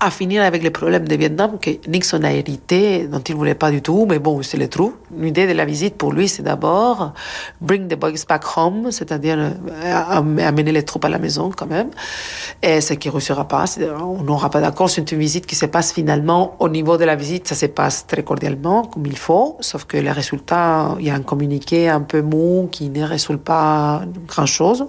à 0.00 0.10
finir 0.10 0.42
avec 0.42 0.64
les 0.64 0.70
problèmes 0.70 1.06
de 1.06 1.14
Vietnam 1.14 1.58
que 1.60 1.70
Nixon 1.88 2.24
a 2.24 2.32
hérité, 2.32 3.06
dont 3.06 3.20
il 3.20 3.32
ne 3.32 3.38
voulait 3.38 3.54
pas 3.54 3.70
du 3.70 3.80
tout, 3.80 4.06
mais 4.08 4.18
bon, 4.18 4.42
c'est 4.42 4.56
le 4.56 4.66
trou. 4.66 4.92
L'idée 5.16 5.46
de 5.46 5.52
la 5.52 5.64
visite 5.64 5.94
pour 5.96 6.12
lui, 6.12 6.26
c'est 6.26 6.42
d'abord 6.42 7.12
bring 7.60 7.86
the 7.86 7.94
boys 7.94 8.24
back 8.28 8.42
home, 8.56 8.90
c'est-à-dire 8.90 9.38
euh, 9.38 10.16
amener 10.44 10.72
les 10.72 10.82
troupes 10.82 11.04
à 11.04 11.08
la 11.08 11.20
maison 11.20 11.52
quand 11.56 11.66
même. 11.66 11.90
Et 12.60 12.80
ce 12.80 12.94
qui 12.94 13.06
ne 13.06 13.12
réussira 13.12 13.46
pas, 13.46 13.66
on 14.00 14.24
n'aura 14.24 14.50
pas 14.50 14.60
d'accord, 14.60 14.90
c'est 14.90 15.12
une 15.12 15.18
visite 15.18 15.46
qui 15.46 15.54
se 15.54 15.66
passe 15.66 15.92
finalement 15.92 16.56
au 16.58 16.68
niveau 16.68 16.96
de 16.96 17.04
la 17.04 17.14
visite, 17.14 17.46
ça 17.46 17.54
se 17.54 17.66
passe 17.66 18.08
très 18.08 18.24
cordialement, 18.24 18.82
comme 18.82 19.06
il 19.06 19.16
faut, 19.16 19.56
sauf 19.60 19.84
que 19.84 19.96
les 19.96 20.10
résultats, 20.10 20.96
il 20.98 21.06
y 21.06 21.10
a 21.10 21.14
un 21.14 21.22
communiqué 21.22 21.88
un 21.88 22.00
peu 22.00 22.20
mou 22.20 22.68
qui 22.72 22.95
ne 23.00 23.06
résout 23.06 23.38
pas 23.38 24.02
grand-chose. 24.26 24.86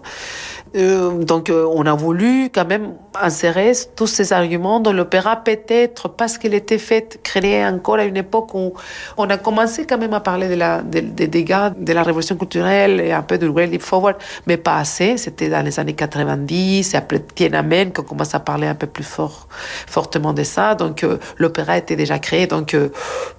Euh, 0.76 1.24
donc, 1.24 1.50
euh, 1.50 1.66
on 1.74 1.86
a 1.86 1.94
voulu 1.94 2.50
quand 2.54 2.66
même 2.66 2.94
insérer 3.20 3.72
tous 3.96 4.08
ces 4.08 4.34
arguments 4.34 4.80
dans 4.80 4.94
l'opéra, 4.94 5.38
peut-être 5.38 6.10
parce 6.10 6.38
qu'il 6.38 6.54
était 6.54 6.78
fait, 6.78 7.20
créé 7.24 7.66
encore 7.66 7.96
à 7.96 8.04
une 8.04 8.18
époque 8.18 8.54
où 8.54 8.74
on 9.18 9.30
a 9.30 9.38
commencé 9.38 9.86
quand 9.86 9.98
même 9.98 10.14
à 10.14 10.20
parler 10.20 10.48
de 10.50 11.02
des 11.02 11.28
dégâts 11.28 11.72
de 11.78 11.94
la 11.94 12.04
révolution 12.04 12.36
culturelle 12.36 13.00
et 13.00 13.12
un 13.12 13.22
peu 13.22 13.38
du 13.38 13.50
Great 13.50 13.72
Leap 13.72 13.82
Forward, 13.82 14.18
mais 14.46 14.58
pas 14.58 14.78
assez. 14.78 15.18
C'était 15.18 15.50
dans 15.50 15.64
les 15.64 15.80
années 15.80 15.94
90, 15.94 16.94
et 16.94 16.98
après 16.98 17.20
Tiananmen 17.20 17.92
qu'on 17.92 18.04
commence 18.04 18.36
à 18.36 18.40
parler 18.40 18.68
un 18.68 18.76
peu 18.76 18.88
plus 18.88 19.04
fort, 19.04 19.48
fortement 19.88 20.34
de 20.34 20.44
ça. 20.44 20.76
Donc, 20.76 21.04
euh, 21.04 21.18
l'opéra 21.38 21.78
était 21.78 21.96
déjà 21.96 22.20
créé. 22.20 22.48
Donc, 22.48 22.76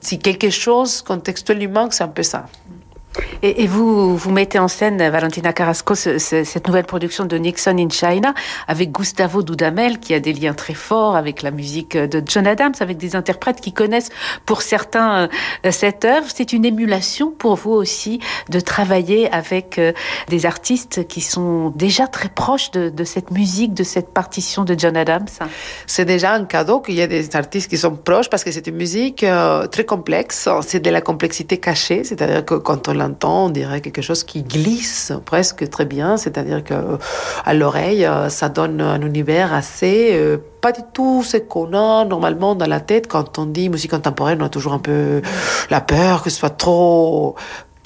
si 0.00 0.18
quelque 0.18 0.50
chose 0.50 1.02
contextuellement, 1.02 1.88
c'est 1.90 2.04
un 2.04 2.08
peu 2.08 2.22
ça. 2.22 2.46
Et, 3.42 3.66
vous, 3.66 4.18
mettez 4.30 4.58
en 4.58 4.68
scène, 4.68 4.96
Valentina 5.10 5.52
Carrasco, 5.52 5.94
cette 5.94 6.66
nouvelle 6.66 6.84
production 6.84 7.24
de 7.24 7.36
Nixon 7.36 7.76
in 7.78 7.88
China 7.88 8.34
avec 8.66 8.90
Gustavo 8.90 9.42
Dudamel, 9.42 10.00
qui 10.00 10.14
a 10.14 10.20
des 10.20 10.32
liens 10.32 10.54
très 10.54 10.74
forts 10.74 11.16
avec 11.16 11.42
la 11.42 11.50
musique 11.50 11.96
de 11.96 12.22
John 12.26 12.46
Adams, 12.46 12.74
avec 12.80 12.96
des 12.96 13.14
interprètes 13.14 13.60
qui 13.60 13.72
connaissent 13.72 14.10
pour 14.44 14.62
certains 14.62 15.28
euh, 15.64 15.70
cette 15.70 16.04
œuvre. 16.04 16.26
C'est 16.32 16.52
une 16.52 16.64
émulation 16.64 17.30
pour 17.30 17.54
vous 17.56 17.70
aussi 17.70 18.20
de 18.48 18.60
travailler 18.60 19.30
avec 19.32 19.78
euh, 19.78 19.92
des 20.28 20.46
artistes 20.46 21.06
qui 21.06 21.20
sont 21.20 21.70
déjà 21.70 22.06
très 22.06 22.28
proches 22.28 22.70
de, 22.70 23.04
cette 23.04 23.30
musique, 23.30 23.74
de 23.74 23.84
cette 23.84 24.12
partition 24.12 24.64
de 24.64 24.74
John 24.78 24.96
Adams. 24.96 25.26
C'est 25.86 26.04
déjà 26.04 26.32
un 26.32 26.44
cadeau 26.44 26.80
qu'il 26.80 26.94
y 26.94 27.00
ait 27.00 27.08
des 27.08 27.36
artistes 27.36 27.70
qui 27.70 27.78
sont 27.78 27.94
proches 27.94 28.28
parce 28.28 28.44
que 28.44 28.50
c'est 28.50 28.66
une 28.66 28.76
musique 28.76 29.24
euh, 29.24 29.66
très 29.66 29.84
complexe. 29.84 30.48
C'est 30.66 30.80
de 30.80 30.90
la 30.90 31.00
complexité 31.00 31.58
cachée, 31.58 32.04
c'est-à-dire 32.04 32.44
que 32.44 32.54
quand 32.54 32.88
on 32.88 33.07
on 33.22 33.48
dirait 33.50 33.80
quelque 33.80 34.02
chose 34.02 34.24
qui 34.24 34.42
glisse 34.42 35.12
presque 35.24 35.68
très 35.68 35.84
bien, 35.84 36.16
c'est-à-dire 36.16 36.64
que 36.64 36.74
à 37.44 37.54
l'oreille, 37.54 38.04
euh, 38.04 38.28
ça 38.28 38.48
donne 38.48 38.80
un 38.80 39.00
univers 39.02 39.52
assez 39.52 40.10
euh, 40.12 40.38
pas 40.60 40.72
du 40.72 40.80
tout 40.92 41.22
ce 41.22 41.36
qu'on 41.36 41.72
a 41.72 42.04
normalement 42.04 42.54
dans 42.54 42.66
la 42.66 42.80
tête 42.80 43.06
quand 43.06 43.38
on 43.38 43.46
dit 43.46 43.68
musique 43.68 43.92
contemporaine. 43.92 44.42
On 44.42 44.46
a 44.46 44.48
toujours 44.48 44.72
un 44.72 44.78
peu 44.78 45.22
la 45.70 45.80
peur 45.80 46.22
que 46.22 46.30
ce 46.30 46.38
soit 46.38 46.50
trop 46.50 47.36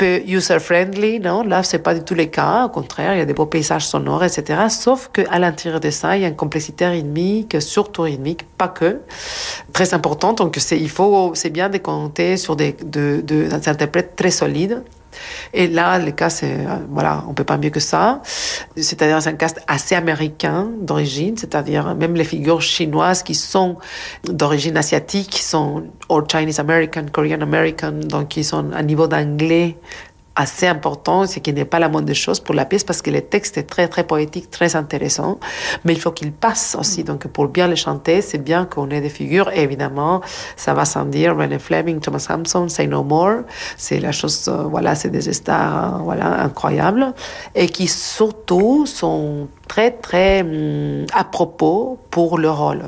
user-friendly, 0.03 1.21
non? 1.21 1.43
Là, 1.43 1.63
c'est 1.63 1.79
pas 1.79 1.95
du 1.95 2.03
tout 2.03 2.15
le 2.15 2.25
cas. 2.27 2.67
Au 2.67 2.69
contraire, 2.69 3.15
il 3.15 3.19
y 3.19 3.21
a 3.21 3.25
des 3.25 3.35
beaux 3.35 3.47
paysages 3.47 3.87
sonores, 3.87 4.25
etc. 4.25 4.61
Sauf 4.69 5.11
qu'à 5.13 5.39
l'intérieur 5.39 5.81
de 5.81 5.91
ça, 5.91 6.17
il 6.17 6.23
y 6.23 6.25
a 6.25 6.29
une 6.29 6.37
complexité 6.37 6.87
rythmique, 6.87 7.61
surtout 7.61 8.03
rythmique, 8.03 8.45
pas 8.57 8.69
que, 8.69 9.01
très 9.73 9.95
importante. 9.95 10.39
Donc, 10.39 10.59
il 10.71 10.91
faut, 10.91 11.33
c'est 11.35 11.51
bien 11.51 11.69
de 11.69 11.79
compter 11.79 12.37
sur 12.37 12.57
des, 12.57 12.73
de, 12.73 13.23
de, 13.25 13.45
des 13.45 13.69
interprètes 13.69 14.17
très 14.17 14.31
solides 14.31 14.83
et 15.53 15.69
là, 15.69 15.99
le 15.99 16.11
cas, 16.13 16.31
c'est, 16.31 16.53
euh, 16.53 16.77
voilà, 16.91 17.25
on 17.29 17.35
peut 17.35 17.45
pas 17.45 17.59
mieux 17.59 17.71
que 17.71 17.81
ça. 17.81 18.21
C'est-à-dire, 18.77 19.21
c'est 19.23 19.31
un 19.31 19.35
cast 19.35 19.61
assez 19.67 19.95
américain 19.95 20.71
d'origine, 20.81 21.37
c'est-à-dire 21.37 21.95
même 21.95 22.15
les 22.15 22.25
figures 22.25 22.63
chinoises 22.63 23.23
qui 23.23 23.35
sont 23.35 23.77
d'origine 24.25 24.77
asiatique, 24.77 25.39
sont 25.39 25.85
or 26.09 26.23
Chinese 26.31 26.59
American, 26.59 27.07
Korean 27.13 27.41
American, 27.41 27.93
donc 27.93 28.29
qui 28.29 28.45
sont 28.45 28.73
à 28.73 28.83
niveau 28.83 29.07
d'anglais 29.07 29.77
assez 30.35 30.67
important, 30.67 31.27
ce 31.27 31.39
qui 31.39 31.53
n'est 31.53 31.65
pas 31.65 31.79
la 31.79 31.89
moindre 31.89 32.13
chose 32.15 32.41
pour 32.41 32.55
la 32.55 32.65
pièce 32.65 32.85
parce 32.85 33.03
que 33.03 33.11
le 33.11 33.21
texte 33.21 33.59
est 33.59 33.65
très 33.65 33.89
très 33.89 34.05
poétique, 34.05 34.51
très 34.51 34.77
intéressant, 34.77 35.39
mais 35.85 35.93
il 35.93 36.01
faut 36.01 36.13
qu'il 36.13 36.33
passe 36.33 36.77
aussi. 36.79 37.05
Donc 37.05 37.27
pour 37.29 37.49
bien 37.49 37.69
le 37.69 37.75
chanter, 37.75 38.23
c'est 38.23 38.39
bien 38.39 38.65
qu'on 38.65 38.91
ait 38.91 39.01
des 39.01 39.11
figures. 39.11 39.51
évidemment, 39.53 40.21
ça 40.57 40.75
va 40.75 40.85
sans 40.85 41.05
dire, 41.05 41.37
René 41.37 41.59
Fleming, 41.59 42.01
Thomas 42.01 42.19
Sampson, 42.19 42.69
Say 42.69 42.87
No 42.87 43.03
More, 43.03 43.43
c'est 43.77 44.01
la 44.01 44.13
chose, 44.13 44.49
euh, 44.49 44.63
voilà, 44.65 44.95
c'est 44.95 45.11
des 45.11 45.33
stars, 45.33 45.97
euh, 45.97 45.99
voilà, 46.03 46.43
incroyables 46.43 47.13
et 47.55 47.69
qui 47.69 47.87
surtout 47.87 48.87
sont 48.87 49.49
très, 49.73 49.91
très 49.91 50.43
hum, 50.43 51.07
à 51.15 51.25
propos 51.25 51.99
pour 52.11 52.37
le 52.37 52.51
rôle. 52.51 52.83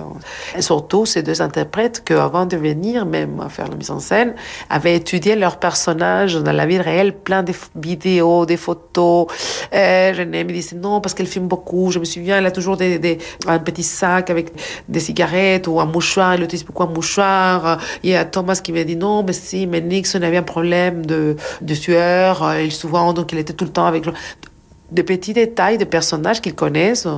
Et 0.54 0.60
surtout, 0.60 1.06
ces 1.06 1.22
deux 1.22 1.40
interprètes 1.40 2.04
qui, 2.04 2.12
avant 2.12 2.44
de 2.44 2.58
venir 2.58 3.06
même 3.06 3.40
à 3.40 3.48
faire 3.48 3.68
la 3.68 3.76
mise 3.76 3.90
en 3.90 4.00
scène, 4.00 4.34
avaient 4.68 4.96
étudié 4.96 5.34
leurs 5.34 5.58
personnages 5.58 6.34
dans 6.34 6.52
la 6.52 6.66
vie 6.66 6.78
réelle, 6.78 7.12
plein 7.14 7.42
de 7.42 7.54
vidéos, 7.74 8.44
des 8.44 8.58
photos. 8.58 9.28
Et 9.72 10.12
René 10.12 10.44
me 10.44 10.52
disait 10.52 10.76
non, 10.76 11.00
parce 11.00 11.14
qu'elle 11.14 11.26
filme 11.26 11.48
beaucoup. 11.48 11.90
Je 11.90 11.98
me 11.98 12.04
souviens, 12.04 12.36
elle 12.36 12.46
a 12.46 12.50
toujours 12.50 12.76
des, 12.76 12.98
des, 12.98 13.16
un 13.46 13.60
petit 13.60 13.82
sac 13.82 14.28
avec 14.28 14.52
des 14.86 15.00
cigarettes 15.00 15.66
ou 15.66 15.80
un 15.80 15.86
mouchoir. 15.86 16.34
Elle 16.34 16.42
utilise 16.42 16.66
beaucoup 16.66 16.82
un 16.82 16.92
mouchoir. 16.98 17.78
Il 18.02 18.10
y 18.10 18.14
a 18.14 18.26
Thomas 18.26 18.60
qui 18.62 18.72
m'a 18.72 18.84
dit 18.84 18.96
non, 18.96 19.22
mais 19.22 19.32
si, 19.32 19.66
mais 19.66 19.80
Nixon 19.80 20.20
avait 20.20 20.36
un 20.36 20.42
problème 20.42 21.06
de, 21.06 21.36
de 21.62 21.74
sueur. 21.74 22.54
Il 22.60 22.72
souvent, 22.72 23.14
donc 23.14 23.32
il 23.32 23.38
était 23.38 23.54
tout 23.54 23.64
le 23.64 23.72
temps 23.72 23.86
avec 23.86 24.04
de 24.94 25.02
petits 25.02 25.32
détails 25.32 25.78
de 25.78 25.84
personnages 25.84 26.40
qu'ils 26.40 26.54
connaissent, 26.54 27.08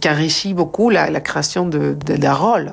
qui 0.00 0.08
enrichit 0.08 0.54
beaucoup 0.54 0.90
la, 0.90 1.08
création 1.20 1.66
de, 1.66 1.94
de, 1.94 2.28
rôle. 2.28 2.72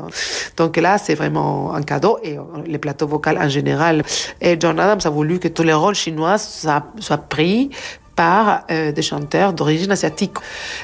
Donc 0.57 0.77
là, 0.77 0.97
c'est 0.97 1.15
vraiment 1.15 1.73
un 1.73 1.81
cadeau 1.81 2.19
et 2.23 2.37
euh, 2.37 2.41
les 2.65 2.77
plateaux 2.77 3.07
vocaux 3.07 3.29
en 3.29 3.49
général. 3.49 4.03
Et 4.41 4.57
John 4.59 4.79
Adams 4.79 4.99
a 5.03 5.09
voulu 5.09 5.39
que 5.39 5.47
tous 5.47 5.63
les 5.63 5.73
rôles 5.73 5.95
chinois 5.95 6.37
soient, 6.37 7.17
pris 7.29 7.69
par 8.15 8.65
euh, 8.69 8.91
des 8.91 9.01
chanteurs 9.01 9.53
d'origine 9.53 9.91
asiatique, 9.91 10.33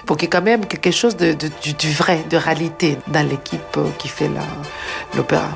pour 0.06 0.16
qu'il 0.18 0.26
y 0.26 0.28
ait 0.28 0.30
quand 0.30 0.42
même 0.42 0.66
quelque 0.66 0.92
chose 0.92 1.18
de, 1.18 1.34
du, 1.34 1.92
vrai, 1.92 2.24
de 2.30 2.38
réalité 2.38 2.98
dans 3.08 3.28
l'équipe 3.28 3.78
euh, 3.78 3.90
qui 3.98 4.08
fait 4.08 4.30
l'opéra. 5.16 5.50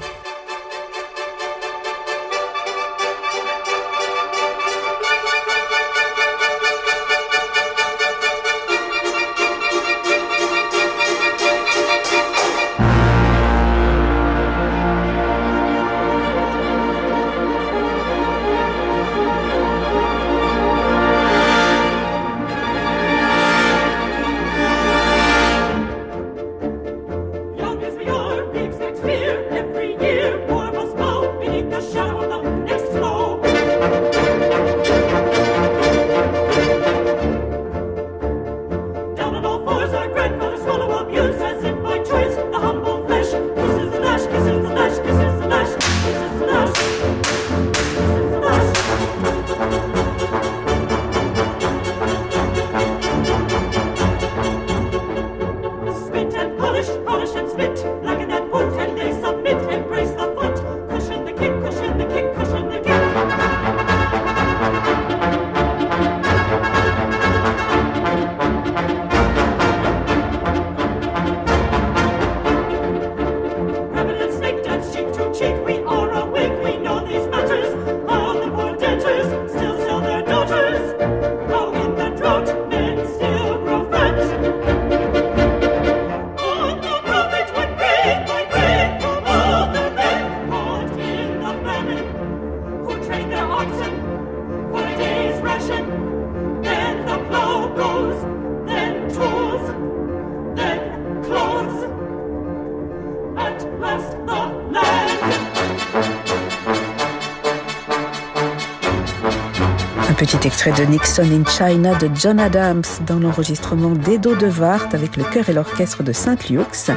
Petit 110.22 110.46
extrait 110.46 110.72
de 110.74 110.84
Nixon 110.84 111.24
in 111.24 111.44
China 111.50 111.96
de 111.96 112.08
John 112.14 112.40
Adams 112.40 112.84
dans 113.08 113.18
l'enregistrement 113.18 113.90
d'Edo 113.90 114.36
de 114.36 114.50
Wart 114.50 114.94
avec 114.94 115.18
le 115.18 115.24
chœur 115.24 115.50
et 115.50 115.54
l'orchestre 115.54 116.04
de 116.04 116.12
Saint-Lux. 116.12 116.92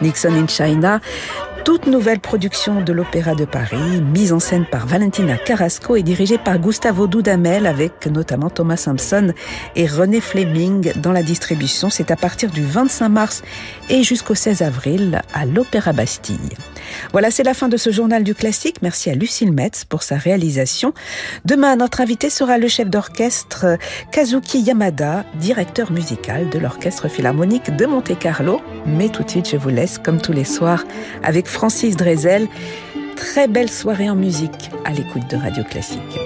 Nixon 0.00 0.32
in 0.32 0.46
China, 0.46 0.98
toute 1.64 1.86
nouvelle 1.86 2.18
production 2.18 2.80
de 2.80 2.92
l'Opéra 2.92 3.34
de 3.34 3.44
Paris, 3.44 4.00
mise 4.12 4.32
en 4.32 4.40
scène 4.40 4.66
par 4.66 4.86
Valentina 4.86 5.36
Carrasco 5.36 5.94
et 5.94 6.02
dirigée 6.02 6.38
par 6.38 6.58
Gustavo 6.58 7.06
Dudamel 7.06 7.66
avec 7.66 8.06
notamment 8.06 8.50
Thomas 8.50 8.76
Sampson 8.76 9.32
et 9.76 9.86
René 9.86 10.20
Fleming 10.20 10.92
dans 10.96 11.12
la 11.12 11.22
distribution. 11.22 11.88
C'est 11.88 12.10
à 12.10 12.16
partir 12.16 12.50
du 12.50 12.64
25 12.64 13.08
mars 13.08 13.42
et 13.90 14.02
jusqu'au 14.02 14.34
16 14.34 14.62
avril 14.62 15.22
à 15.34 15.46
l'Opéra 15.46 15.92
Bastille. 15.92 16.56
Voilà, 17.12 17.30
c'est 17.30 17.44
la 17.44 17.54
fin 17.54 17.68
de 17.68 17.76
ce 17.76 17.90
journal 17.90 18.24
du 18.24 18.34
classique. 18.34 18.76
Merci 18.82 19.10
à 19.10 19.14
Lucille 19.14 19.52
Metz 19.52 19.84
pour 19.84 20.02
sa 20.02 20.16
réalisation. 20.16 20.92
Demain, 21.44 21.76
notre 21.76 22.00
invité 22.00 22.28
sera 22.28 22.58
le 22.58 22.68
chef 22.68 22.90
d'orchestre 22.90 23.78
Kazuki 24.10 24.60
Yamada, 24.60 25.24
directeur 25.36 25.92
musical 25.92 26.48
de 26.48 26.58
l'Orchestre 26.58 27.08
Philharmonique 27.08 27.74
de 27.76 27.86
Monte-Carlo. 27.86 28.60
Mais 28.86 29.08
tout 29.08 29.22
de 29.22 29.30
suite, 29.30 29.48
je 29.48 29.56
vous 29.56 29.68
laisse, 29.68 29.98
comme 29.98 30.20
tous 30.20 30.32
les 30.32 30.44
soirs, 30.44 30.84
avec 31.22 31.46
Francis 31.52 31.96
Drezel. 31.96 32.48
Très 33.14 33.46
belle 33.46 33.70
soirée 33.70 34.10
en 34.10 34.16
musique 34.16 34.70
à 34.84 34.92
l'écoute 34.92 35.28
de 35.30 35.36
Radio 35.36 35.62
Classique. 35.62 36.18